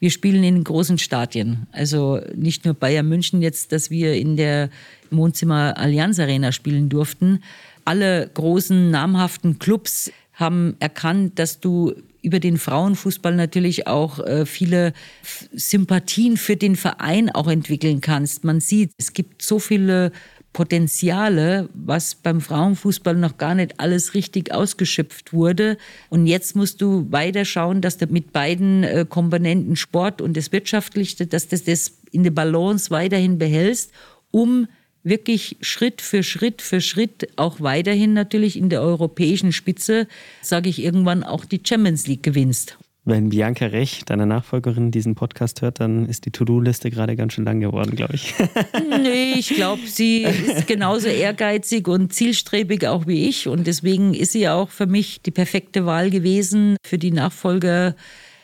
Wir 0.01 0.11
spielen 0.11 0.45
in 0.45 0.63
großen 0.63 0.99
Stadien. 0.99 1.67
Also 1.73 2.21
nicht 2.35 2.65
nur 2.65 2.75
Bayern 2.75 3.09
München 3.09 3.43
jetzt, 3.43 3.73
dass 3.73 3.91
wir 3.91 4.15
in 4.15 4.37
der 4.37 4.71
Wohnzimmer 5.11 5.77
Allianz 5.77 6.21
Arena 6.21 6.53
spielen 6.53 6.89
durften. 6.89 7.43
Alle 7.85 8.31
großen 8.33 8.91
namhaften 8.91 9.59
Clubs 9.59 10.13
haben 10.35 10.77
erkannt, 10.79 11.39
dass 11.39 11.59
du 11.59 11.95
über 12.23 12.39
den 12.39 12.59
Frauenfußball 12.59 13.35
natürlich 13.35 13.87
auch 13.87 14.19
äh, 14.21 14.47
viele 14.47 14.93
Sympathien 15.53 16.37
für 16.37 16.57
den 16.57 16.77
Verein 16.77 17.31
auch 17.31 17.49
entwickeln 17.49 18.01
kannst. 18.01 18.45
Man 18.45 18.61
sieht, 18.61 18.93
es 18.99 19.13
gibt 19.13 19.43
so 19.43 19.59
viele 19.59 20.13
Potenziale, 20.53 21.69
was 21.75 22.15
beim 22.15 22.41
Frauenfußball 22.41 23.15
noch 23.15 23.37
gar 23.39 23.55
nicht 23.55 23.79
alles 23.79 24.15
richtig 24.15 24.53
ausgeschöpft 24.53 25.33
wurde. 25.33 25.77
Und 26.09 26.27
jetzt 26.27 26.57
musst 26.57 26.81
du 26.81 27.07
weiter 27.11 27.45
schauen, 27.45 27.81
dass 27.81 27.99
du 27.99 28.07
mit 28.07 28.33
beiden 28.33 28.83
äh, 28.83 29.07
Komponenten 29.09 29.77
Sport 29.77 30.21
und 30.21 30.37
das 30.37 30.51
Wirtschaftliche, 30.51 31.27
dass 31.27 31.49
du 31.49 31.59
das 31.59 31.99
in 32.11 32.25
der 32.25 32.31
Balance 32.31 32.91
weiterhin 32.91 33.39
behältst, 33.39 33.93
um 34.31 34.67
wirklich 35.05 35.57
Schritt 35.61 36.03
für 36.03 36.23
Schritt 36.23 36.61
für 36.61 36.81
Schritt 36.81 37.29
auch 37.37 37.61
weiterhin 37.61 38.13
natürlich 38.13 38.57
in 38.57 38.69
der 38.69 38.83
europäischen 38.83 39.53
Spitze, 39.53 40.09
sage 40.43 40.69
ich 40.69 40.83
irgendwann, 40.83 41.23
auch 41.23 41.45
die 41.45 41.61
Champions 41.65 42.07
League 42.07 42.23
gewinnst. 42.23 42.79
Wenn 43.09 43.31
Bianca 43.31 43.65
Rech, 43.65 44.03
deine 44.05 44.27
Nachfolgerin, 44.27 44.91
diesen 44.91 45.15
Podcast 45.15 45.63
hört, 45.63 45.81
dann 45.81 46.05
ist 46.05 46.27
die 46.27 46.31
To-Do-Liste 46.31 46.91
gerade 46.91 47.17
ganz 47.17 47.33
schön 47.33 47.47
lang 47.47 47.59
geworden, 47.59 47.97
glaube 47.97 48.17
ich. 48.17 48.35
nee, 49.03 49.33
ich 49.35 49.49
glaube, 49.49 49.81
sie 49.87 50.25
ist 50.25 50.67
genauso 50.67 51.09
ehrgeizig 51.09 51.89
und 51.89 52.13
zielstrebig 52.13 52.87
auch 52.87 53.07
wie 53.07 53.27
ich. 53.27 53.49
Und 53.49 53.67
deswegen 53.67 54.13
ist 54.13 54.33
sie 54.33 54.47
auch 54.51 54.69
für 54.69 54.85
mich 54.85 55.23
die 55.23 55.31
perfekte 55.31 55.87
Wahl 55.87 56.11
gewesen 56.11 56.77
für 56.85 56.99
die 56.99 57.11
Nachfolge 57.11 57.95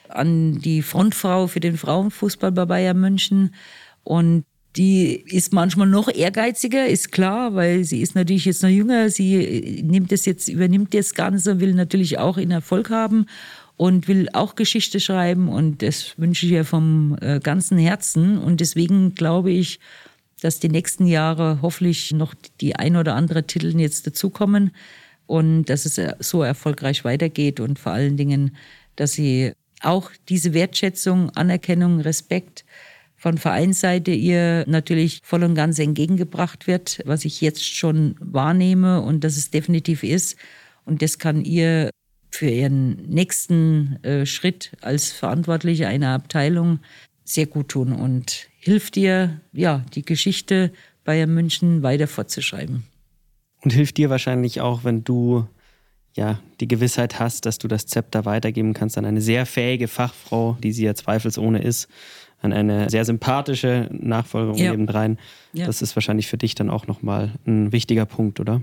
an 0.09 0.59
die 0.61 0.81
Frontfrau 0.81 1.47
für 1.47 1.61
den 1.61 1.77
Frauenfußball 1.77 2.53
bei 2.53 2.65
Bayern 2.65 2.99
München. 2.99 3.55
Und 4.03 4.47
die 4.77 5.13
ist 5.15 5.53
manchmal 5.53 5.89
noch 5.89 6.09
ehrgeiziger, 6.09 6.87
ist 6.87 7.13
klar, 7.13 7.55
weil 7.55 7.85
sie 7.85 8.01
ist 8.01 8.15
natürlich 8.15 8.47
jetzt 8.47 8.63
noch 8.63 8.71
jünger. 8.71 9.11
Sie 9.11 9.83
nimmt 9.85 10.11
es 10.11 10.25
jetzt, 10.25 10.49
übernimmt 10.49 10.95
das 10.95 11.13
Ganze, 11.13 11.61
will 11.61 11.75
natürlich 11.75 12.19
auch 12.19 12.39
in 12.39 12.51
Erfolg 12.51 12.89
haben 12.89 13.27
und 13.77 14.09
will 14.09 14.29
auch 14.33 14.55
Geschichte 14.55 15.01
schreiben 15.01 15.49
und 15.49 15.83
das 15.83 16.19
wünsche 16.19 16.47
ich 16.47 16.53
ihr 16.53 16.65
vom 16.65 17.17
äh, 17.21 17.41
ganzen 17.41 17.79
Herzen 17.79 18.39
und 18.39 18.61
deswegen 18.61 19.15
glaube 19.15 19.51
ich, 19.51 19.81
dass 20.41 20.61
die 20.61 20.69
nächsten 20.69 21.07
Jahre 21.07 21.59
hoffentlich 21.63 22.13
noch 22.13 22.35
die 22.61 22.77
ein 22.77 22.97
oder 22.97 23.15
andere 23.15 23.47
Titel 23.47 23.79
jetzt 23.81 24.07
dazukommen 24.07 24.73
und 25.27 25.65
dass 25.65 25.87
es 25.87 25.99
äh, 25.99 26.15
so 26.21 26.43
erfolgreich 26.43 27.05
weitergeht 27.05 27.61
und 27.61 27.79
vor 27.79 27.93
allen 27.93 28.17
Dingen, 28.17 28.57
dass 28.97 29.13
sie 29.13 29.53
auch 29.81 30.11
diese 30.29 30.55
Wertschätzung, 30.55 31.31
Anerkennung, 31.31 32.01
Respekt 32.01 32.65
von 33.17 33.39
Vereinsseite 33.39 34.11
ihr 34.11 34.65
natürlich 34.67 35.21
voll 35.25 35.45
und 35.45 35.55
ganz 35.55 35.79
entgegengebracht 35.79 36.67
wird, 36.67 37.01
was 37.07 37.25
ich 37.25 37.41
jetzt 37.41 37.65
schon 37.65 38.17
wahrnehme 38.21 39.01
und 39.01 39.25
dass 39.25 39.37
es 39.37 39.51
definitiv 39.51 40.03
ist. 40.03 40.37
Und 40.85 41.01
das 41.01 41.19
kann 41.19 41.43
ihr 41.43 41.91
für 42.35 42.49
ihren 42.49 42.97
nächsten 43.09 44.03
äh, 44.03 44.27
Schritt 44.27 44.73
als 44.81 45.13
Verantwortliche 45.13 45.87
einer 45.87 46.11
Abteilung 46.11 46.81
sehr 47.25 47.47
gut 47.47 47.69
tun 47.69 47.93
und 47.93 48.49
hilft 48.59 48.97
dir, 48.97 49.41
ja, 49.53 49.85
die 49.95 50.05
Geschichte 50.05 50.73
Bayern 51.05 51.33
München 51.33 51.83
weiter 51.83 52.09
fortzuschreiben. 52.09 52.85
Und 53.63 53.73
hilft 53.73 53.97
dir 53.97 54.11
wahrscheinlich 54.11 54.61
auch, 54.61 54.85
wenn 54.85 55.05
du 55.05 55.47
ja 56.15 56.41
die 56.61 56.69
Gewissheit 56.69 57.19
hast, 57.19 57.47
dass 57.47 57.59
du 57.59 57.69
das 57.69 57.87
Zepter 57.87 58.25
weitergeben 58.25 58.75
kannst 58.75 58.99
an 58.99 59.05
eine 59.05 59.21
sehr 59.21 59.47
fähige 59.47 59.89
Fachfrau, 59.89 60.59
die 60.63 60.73
sie 60.73 60.85
ja 60.85 60.95
zweifelsohne 60.95 61.63
ist, 61.63 61.89
an 62.41 62.53
eine 62.53 62.91
sehr 62.91 63.05
sympathische 63.05 63.89
Nachfolgerin 63.91 64.59
ja. 64.59 64.71
nebendrein. 64.73 65.19
Ja. 65.53 65.67
Das 65.67 65.83
ist 65.83 65.97
wahrscheinlich 65.97 66.27
für 66.27 66.37
dich 66.37 66.55
dann 66.55 66.69
auch 66.69 66.87
nochmal 66.87 67.33
ein 67.47 67.73
wichtiger 67.73 68.07
Punkt, 68.07 68.39
oder? 68.41 68.63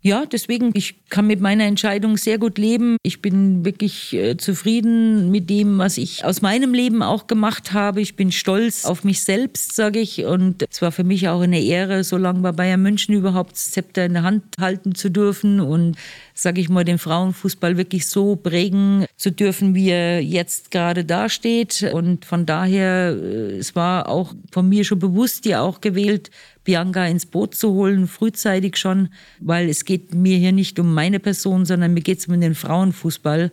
Ja, 0.00 0.26
deswegen, 0.26 0.70
ich 0.74 1.08
kann 1.08 1.26
mit 1.26 1.40
meiner 1.40 1.64
Entscheidung 1.64 2.16
sehr 2.16 2.38
gut 2.38 2.56
leben. 2.56 2.98
Ich 3.02 3.20
bin 3.20 3.64
wirklich 3.64 4.14
äh, 4.14 4.36
zufrieden 4.36 5.32
mit 5.32 5.50
dem, 5.50 5.78
was 5.78 5.98
ich 5.98 6.24
aus 6.24 6.40
meinem 6.40 6.72
Leben 6.72 7.02
auch 7.02 7.26
gemacht 7.26 7.72
habe. 7.72 8.00
Ich 8.00 8.14
bin 8.14 8.30
stolz 8.30 8.84
auf 8.84 9.02
mich 9.02 9.24
selbst, 9.24 9.74
sage 9.74 9.98
ich. 9.98 10.24
Und 10.24 10.64
es 10.70 10.80
war 10.82 10.92
für 10.92 11.02
mich 11.02 11.28
auch 11.28 11.40
eine 11.40 11.60
Ehre, 11.60 12.04
so 12.04 12.16
lange 12.16 12.40
bei 12.40 12.52
Bayern 12.52 12.80
München 12.80 13.12
überhaupt 13.12 13.56
Zepter 13.56 14.04
in 14.04 14.12
der 14.12 14.22
Hand 14.22 14.44
halten 14.60 14.94
zu 14.94 15.10
dürfen 15.10 15.58
und, 15.58 15.96
sage 16.32 16.60
ich 16.60 16.68
mal, 16.68 16.84
den 16.84 16.98
Frauenfußball 16.98 17.76
wirklich 17.76 18.06
so 18.06 18.36
prägen 18.36 19.04
zu 19.16 19.32
dürfen, 19.32 19.74
wie 19.74 19.90
er 19.90 20.22
jetzt 20.22 20.70
gerade 20.70 21.04
dasteht. 21.04 21.90
Und 21.92 22.24
von 22.24 22.46
daher, 22.46 23.16
äh, 23.20 23.56
es 23.56 23.74
war 23.74 24.08
auch 24.08 24.32
von 24.52 24.68
mir 24.68 24.84
schon 24.84 25.00
bewusst 25.00 25.44
ja 25.44 25.60
auch 25.60 25.80
gewählt, 25.80 26.30
Bianca 26.68 27.06
ins 27.06 27.24
Boot 27.24 27.54
zu 27.54 27.72
holen, 27.72 28.06
frühzeitig 28.06 28.76
schon, 28.76 29.08
weil 29.40 29.70
es 29.70 29.86
geht 29.86 30.14
mir 30.14 30.36
hier 30.36 30.52
nicht 30.52 30.78
um 30.78 30.92
meine 30.92 31.18
Person, 31.18 31.64
sondern 31.64 31.94
mir 31.94 32.02
geht 32.02 32.18
es 32.18 32.26
um 32.26 32.38
den 32.38 32.54
Frauenfußball. 32.54 33.50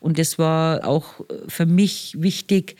Und 0.00 0.18
es 0.18 0.38
war 0.38 0.86
auch 0.86 1.14
für 1.48 1.64
mich 1.64 2.14
wichtig, 2.18 2.76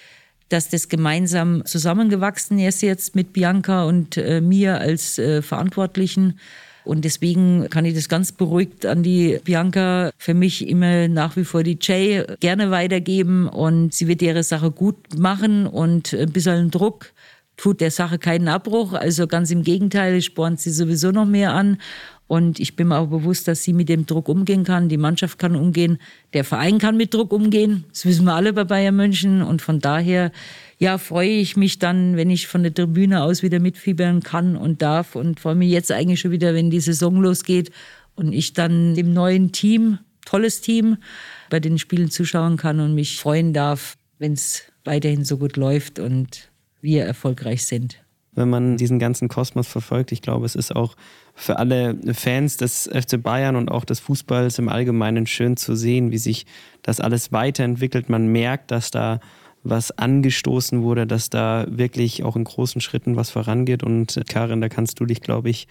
dass 0.51 0.69
das 0.69 0.91
gemeinsam 0.91 1.65
zusammengewachsen 1.65 2.59
ist 2.59 2.83
jetzt 2.83 3.17
mit 3.17 3.33
Bianca 3.33 3.85
und 3.85 4.19
äh, 4.19 4.43
mir 4.43 4.79
als 4.79 5.19
äh, 5.19 5.41
Verantwortlichen. 5.41 6.39
Und 6.85 7.07
deswegen 7.07 7.71
kann 7.71 7.87
ich 7.87 7.95
das 7.95 8.11
ganz 8.11 8.33
beruhigt 8.33 8.85
an 8.85 9.03
die 9.03 9.41
Bianca 9.43 10.11
für 10.19 10.35
mich 10.35 10.69
immer 10.69 11.09
nach 11.09 11.35
wie 11.37 11.45
vor 11.45 11.63
die 11.63 11.79
Jay 11.81 12.25
gerne 12.41 12.71
weitergeben. 12.71 13.49
Und 13.49 13.95
sie 13.95 14.07
wird 14.07 14.21
ihre 14.21 14.43
Sache 14.43 14.71
gut 14.71 15.19
machen 15.19 15.67
und 15.67 16.13
ein 16.13 16.31
bisschen 16.31 16.71
Druck 16.71 17.13
tut 17.59 17.83
der 17.83 17.91
Sache 17.91 18.19
keinen 18.19 18.49
Abbruch. 18.49 18.95
Also 18.95 19.27
ganz 19.27 19.51
im 19.51 19.63
Gegenteil, 19.63 20.23
spornt 20.23 20.61
sie 20.61 20.71
sowieso 20.71 21.11
noch 21.11 21.27
mehr 21.27 21.53
an. 21.53 21.77
Und 22.27 22.61
ich 22.61 22.77
bin 22.77 22.89
mir 22.89 22.99
auch 22.99 23.09
bewusst, 23.09 23.49
dass 23.49 23.63
sie 23.63 23.73
mit 23.73 23.89
dem 23.89 24.07
Druck 24.07 24.29
umgehen 24.29 24.63
kann. 24.63 24.89
Die 24.89 24.99
Mannschaft 24.99 25.39
kann 25.39 25.57
umgehen. 25.57 25.99
Der 26.35 26.45
Verein 26.45 26.79
kann 26.79 26.97
mit 26.97 27.13
Druck 27.13 27.33
umgehen. 27.33 27.85
Das 27.91 28.05
wissen 28.07 28.25
wir 28.25 28.35
alle 28.35 28.53
bei 28.53 28.65
Bayern 28.65 28.97
München. 28.97 29.43
Und 29.43 29.61
von 29.61 29.81
daher, 29.81 30.31
ja, 30.79 30.99
freue 30.99 31.31
ich 31.31 31.57
mich 31.57 31.79
dann, 31.79 32.17
wenn 32.17 32.31
ich 32.31 32.47
von 32.47 32.63
der 32.63 32.73
Tribüne 32.73 33.23
aus 33.23 33.43
wieder 33.43 33.61
mitfiebern 33.61 34.23
kann 34.23 34.57
und 34.57 34.83
darf. 34.83 35.17
Und 35.17 35.41
freue 35.41 35.55
mich 35.55 35.71
jetzt 35.71 35.91
eigentlich 35.91 36.21
schon 36.21 36.31
wieder, 36.31 36.55
wenn 36.55 36.71
die 36.71 36.81
Saison 36.81 37.21
losgeht 37.21 37.71
und 38.15 38.33
ich 38.33 38.53
dann 38.53 38.95
dem 38.95 39.13
neuen 39.15 39.51
Team, 39.53 39.99
tolles 40.27 40.61
Team, 40.61 40.99
bei 41.49 41.61
den 41.61 41.79
Spielen 41.79 42.11
zuschauen 42.11 42.59
kann 42.59 42.79
und 42.79 42.95
mich 42.95 43.19
freuen 43.19 43.55
darf, 43.55 43.97
wenn 44.19 44.35
es 44.35 44.65
weiterhin 44.85 45.25
so 45.25 45.39
gut 45.39 45.57
läuft 45.57 45.99
und 45.99 46.51
wir 46.81 47.05
erfolgreich 47.05 47.65
sind. 47.67 48.03
wenn 48.35 48.51
man 48.51 48.77
diesen 48.77 49.01
ganzen 49.01 49.27
Kosmos 49.27 49.67
verfolgt. 49.67 50.13
Ich 50.13 50.23
glaube, 50.23 50.47
es 50.47 50.55
ist 50.55 50.77
auch 50.77 50.95
für 51.35 51.59
alle 51.59 51.99
Fans 52.15 52.57
des 52.57 52.89
FC 52.93 53.21
Bayern 53.21 53.57
und 53.57 53.69
auch 53.69 53.85
des 53.85 53.99
Fußballs 53.99 54.61
im 54.61 54.69
Allgemeinen 54.69 55.27
schön 55.27 55.57
zu 55.57 55.75
sehen, 55.75 56.13
wie 56.13 56.19
sich 56.19 56.47
das 56.83 57.01
alles 57.01 57.33
weiterentwickelt. 57.33 58.09
Man 58.09 58.29
merkt, 58.29 58.71
dass 58.71 58.93
da 58.93 59.19
was 59.65 59.91
angestoßen 59.91 60.83
wurde, 60.83 61.07
dass 61.07 61.31
da 61.31 61.67
wirklich 61.69 62.23
auch 62.23 62.37
in 62.37 62.45
großen 62.45 62.81
Schritten 62.81 63.17
was 63.17 63.31
vorangeht. 63.31 63.83
Und 63.83 64.21
Karin, 64.29 64.61
da 64.61 64.69
kannst 64.69 65.01
du 65.01 65.07
dich, 65.07 65.21
glaube 65.21 65.51
ich, 65.51 65.67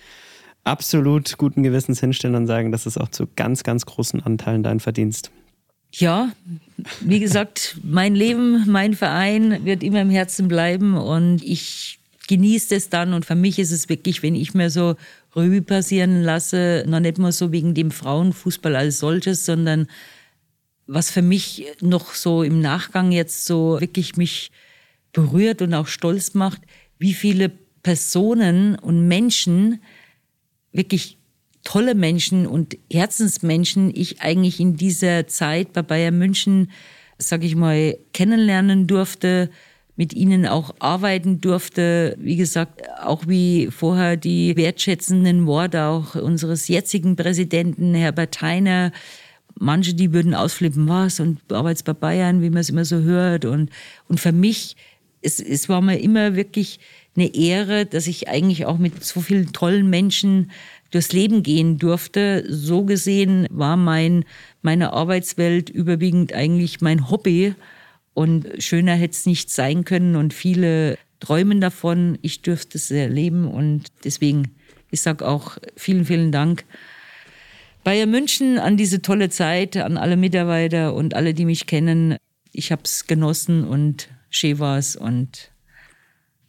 absolut 0.65 1.37
guten 1.37 1.63
Gewissens 1.63 2.01
hinstellen 2.01 2.35
und 2.35 2.47
sagen, 2.47 2.71
das 2.73 2.85
ist 2.85 2.97
auch 2.97 3.09
zu 3.09 3.27
ganz, 3.35 3.63
ganz 3.63 3.85
großen 3.85 4.21
Anteilen 4.21 4.63
dein 4.63 4.81
Verdienst. 4.81 5.31
Ja, 5.99 6.31
wie 7.01 7.19
gesagt, 7.19 7.77
mein 7.81 8.13
Leben, 8.13 8.69
mein 8.69 8.93
Verein 8.93 9.65
wird 9.65 9.81
immer 9.81 10.01
im 10.01 10.11
Herzen 10.11 10.47
bleiben 10.47 10.95
und 10.95 11.43
ich 11.43 11.97
genieße 12.27 12.75
es 12.75 12.89
dann 12.89 13.13
und 13.13 13.25
für 13.25 13.33
mich 13.33 13.57
ist 13.57 13.71
es 13.71 13.89
wirklich, 13.89 14.21
wenn 14.21 14.35
ich 14.35 14.53
mir 14.53 14.69
so 14.69 14.95
Revue 15.35 15.63
passieren 15.63 16.21
lasse, 16.21 16.83
noch 16.87 16.99
nicht 16.99 17.17
mal 17.17 17.31
so 17.31 17.51
wegen 17.51 17.73
dem 17.73 17.89
Frauenfußball 17.89 18.75
als 18.75 18.99
solches, 18.99 19.43
sondern 19.43 19.87
was 20.85 21.09
für 21.09 21.23
mich 21.23 21.65
noch 21.81 22.13
so 22.13 22.43
im 22.43 22.61
Nachgang 22.61 23.11
jetzt 23.11 23.47
so 23.47 23.81
wirklich 23.81 24.17
mich 24.17 24.51
berührt 25.13 25.63
und 25.63 25.73
auch 25.73 25.87
stolz 25.87 26.35
macht, 26.35 26.61
wie 26.99 27.15
viele 27.15 27.49
Personen 27.81 28.75
und 28.75 29.07
Menschen, 29.07 29.81
wirklich 30.71 31.16
tolle 31.67 31.95
Menschen 31.95 32.47
und 32.47 32.77
Herzensmenschen 32.89 33.91
ich 33.93 34.21
eigentlich 34.21 34.61
in 34.61 34.77
dieser 34.77 35.27
Zeit 35.27 35.73
bei 35.73 35.81
Bayern 35.81 36.17
München, 36.17 36.71
sage 37.17 37.45
ich 37.45 37.57
mal, 37.57 37.97
kennenlernen 38.13 38.87
durfte, 38.87 39.49
mit 39.97 40.13
ihnen 40.13 40.45
auch 40.45 40.73
arbeiten 40.79 41.41
durfte. 41.41 42.15
Wie 42.21 42.37
gesagt, 42.37 42.83
auch 43.03 43.27
wie 43.27 43.67
vorher 43.69 44.15
die 44.15 44.55
wertschätzenden 44.55 45.45
Worte 45.45 45.83
auch 45.83 46.15
unseres 46.15 46.69
jetzigen 46.69 47.17
Präsidenten 47.17 47.93
Herbert 47.93 48.41
Heiner. 48.41 48.93
Manche, 49.59 49.93
die 49.93 50.13
würden 50.13 50.35
ausflippen, 50.35 50.87
was 50.87 51.19
und 51.19 51.39
arbeitest 51.51 51.83
bei 51.83 51.93
Bayern, 51.93 52.41
wie 52.41 52.49
man 52.49 52.59
es 52.59 52.69
immer 52.69 52.85
so 52.85 53.01
hört. 53.01 53.43
Und, 53.43 53.71
und 54.07 54.21
für 54.21 54.31
mich, 54.31 54.77
es, 55.21 55.41
es 55.41 55.67
war 55.67 55.81
mir 55.81 55.99
immer 55.99 56.37
wirklich 56.37 56.79
eine 57.17 57.33
Ehre, 57.35 57.85
dass 57.85 58.07
ich 58.07 58.29
eigentlich 58.29 58.65
auch 58.65 58.77
mit 58.77 59.03
so 59.03 59.19
vielen 59.19 59.51
tollen 59.51 59.89
Menschen 59.89 60.51
durchs 60.91 61.13
Leben 61.13 61.43
gehen 61.43 61.77
durfte. 61.77 62.45
So 62.47 62.83
gesehen 62.83 63.47
war 63.49 63.77
mein, 63.77 64.25
meine 64.61 64.93
Arbeitswelt 64.93 65.69
überwiegend 65.69 66.33
eigentlich 66.33 66.81
mein 66.81 67.09
Hobby. 67.09 67.55
Und 68.13 68.47
schöner 68.59 68.95
hätte 68.95 69.13
es 69.13 69.25
nicht 69.25 69.51
sein 69.51 69.85
können. 69.85 70.15
Und 70.15 70.33
viele 70.33 70.97
träumen 71.19 71.61
davon. 71.61 72.17
Ich 72.21 72.41
dürfte 72.41 72.77
es 72.77 72.89
erleben. 72.91 73.47
Und 73.47 73.87
deswegen, 74.03 74.55
ich 74.91 75.01
sage 75.01 75.27
auch 75.27 75.57
vielen, 75.75 76.05
vielen 76.05 76.31
Dank. 76.31 76.65
Bayern 77.83 78.11
München 78.11 78.59
an 78.59 78.75
diese 78.75 79.01
tolle 79.01 79.29
Zeit, 79.29 79.77
an 79.77 79.97
alle 79.97 80.17
Mitarbeiter 80.17 80.93
und 80.93 81.13
alle, 81.13 81.33
die 81.33 81.45
mich 81.45 81.67
kennen. 81.67 82.17
Ich 82.51 82.71
habe 82.71 82.81
es 82.83 83.07
genossen 83.07 83.63
und 83.63 84.09
schön 84.29 84.59
war 84.59 84.77
es 84.77 84.95
und 84.97 85.51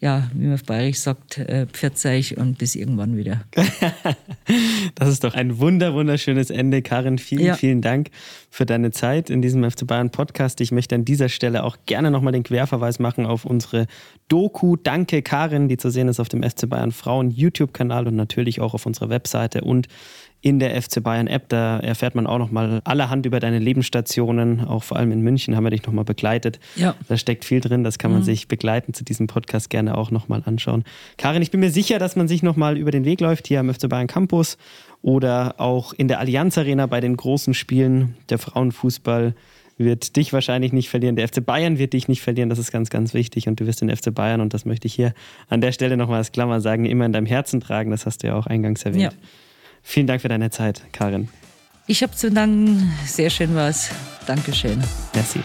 ja, 0.01 0.31
wie 0.33 0.45
man 0.45 0.55
auf 0.55 0.65
Bayerisch 0.65 0.99
sagt, 0.99 1.39
äh, 1.39 1.67
Pfirzeich 1.67 2.37
und 2.37 2.59
bis 2.59 2.77
irgendwann 2.77 3.17
wieder. 3.17 3.45
das 4.95 5.09
ist 5.09 5.25
doch 5.25 5.35
ein 5.35 5.59
wunder, 5.59 5.93
wunderschönes 5.95 6.51
Ende. 6.51 6.83
Karin, 6.83 7.19
vielen, 7.19 7.45
ja. 7.45 7.55
vielen 7.55 7.83
Dank 7.83 8.11
für 8.51 8.67
deine 8.67 8.91
Zeit 8.91 9.31
in 9.31 9.43
diesem 9.43 9.69
FC 9.69 9.87
Bayern 9.87 10.11
Podcast. 10.11 10.61
Ich 10.61 10.73
möchte 10.73 10.95
an 10.95 11.05
dieser 11.05 11.29
Stelle 11.29 11.65
auch 11.65 11.77
gerne 11.87 12.11
nochmal 12.11 12.33
den 12.33 12.43
Querverweis 12.43 12.99
machen 12.99 13.27
auf 13.27 13.45
unsere 13.45 13.87
Doku 14.29 14.77
Danke 14.77 15.23
Karin, 15.23 15.69
die 15.69 15.77
zu 15.77 15.91
sehen 15.91 16.09
ist 16.09 16.21
auf 16.21 16.29
dem 16.29 16.43
FC 16.43 16.69
Bayern 16.69 16.93
Frauen 16.93 17.31
YouTube-Kanal 17.31 18.07
und 18.07 18.17
natürlich 18.17 18.61
auch 18.61 18.75
auf 18.75 18.87
unserer 18.87 19.11
Webseite 19.11 19.63
und 19.63 19.89
in 20.41 20.61
der 20.61 20.81
FC 20.81 21.03
Bayern 21.03 21.27
App. 21.27 21.49
Da 21.49 21.81
erfährt 21.81 22.15
man 22.15 22.27
auch 22.27 22.39
nochmal 22.39 22.81
allerhand 22.85 23.27
über 23.27 23.41
deine 23.41 23.59
Lebensstationen. 23.59 24.65
Auch 24.65 24.85
vor 24.85 24.97
allem 24.97 25.11
in 25.11 25.21
München 25.21 25.57
haben 25.57 25.65
wir 25.65 25.71
dich 25.71 25.85
nochmal 25.85 26.05
begleitet. 26.05 26.61
Ja. 26.77 26.95
Da 27.09 27.17
steckt 27.17 27.45
viel 27.45 27.61
drin. 27.61 27.83
Das 27.83 27.99
kann 27.99 28.13
man 28.13 28.21
mhm. 28.21 28.25
sich 28.25 28.47
begleiten 28.49 28.95
zu 28.95 29.05
diesem 29.05 29.27
Podcast 29.27 29.71
gerne 29.71 29.97
auch 29.97 30.11
nochmal 30.11 30.43
anschauen. 30.45 30.85
Karin, 31.17 31.43
ich 31.43 31.51
bin 31.51 31.61
mir 31.61 31.71
sicher, 31.71 31.99
dass 31.99 32.15
man 32.15 32.29
sich 32.29 32.43
nochmal 32.43 32.79
über 32.79 32.91
den 32.91 33.05
Weg 33.05 33.21
läuft 33.21 33.49
hier 33.49 33.61
am 33.61 33.73
FC 33.73 33.89
Bayern 33.89 34.07
Campus 34.07 34.59
oder 35.03 35.55
auch 35.59 35.93
in 35.93 36.09
der 36.09 36.19
Allianz 36.19 36.59
Arena 36.59 36.87
bei 36.87 37.01
den 37.01 37.17
großen 37.17 37.55
Spielen. 37.55 38.17
Der 38.29 38.39
Frauenfußball 38.39 39.35
wird 39.79 40.17
dich 40.17 40.33
wahrscheinlich 40.33 40.73
nicht 40.73 40.89
verlieren. 40.89 41.17
Der 41.17 41.29
FC 41.29 41.45
Bayern 41.45 41.79
wird 41.79 41.93
dich 41.93 42.09
nicht 42.09 42.21
verlieren. 42.21 42.51
Das 42.51 42.59
ist 42.59 42.73
ganz, 42.73 42.91
ganz 42.91 43.15
wichtig. 43.15 43.47
Und 43.47 43.61
du 43.61 43.67
wirst 43.67 43.81
den 43.81 43.95
FC 43.95 44.13
Bayern, 44.13 44.41
und 44.41 44.53
das 44.53 44.65
möchte 44.65 44.87
ich 44.87 44.95
hier 44.95 45.15
an 45.49 45.61
der 45.61 45.73
Stelle 45.73 45.97
nochmal 45.97 46.19
als 46.19 46.33
Klammer 46.33 46.61
sagen, 46.61 46.85
immer 46.85 47.07
in 47.07 47.13
deinem 47.13 47.27
Herzen 47.27 47.61
tragen. 47.61 47.91
Das 47.91 48.05
hast 48.05 48.23
du 48.23 48.27
ja 48.27 48.35
auch 48.35 48.47
eingangs 48.47 48.85
erwähnt. 48.85 49.13
Ja. 49.13 49.19
Vielen 49.83 50.07
Dank 50.09 50.21
für 50.21 50.29
deine 50.29 50.51
Zeit, 50.51 50.83
Karin. 50.93 51.29
Ich 51.87 52.03
habe 52.03 52.13
zu 52.13 52.31
danken. 52.31 52.93
Sehr 53.07 53.31
schön 53.31 53.55
war 53.55 53.69
es. 53.69 53.91
Dankeschön. 54.27 54.83
Merci. 55.15 55.41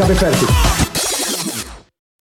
Ich 0.00 0.04
habe 0.04 0.14
fertig. 0.14 0.69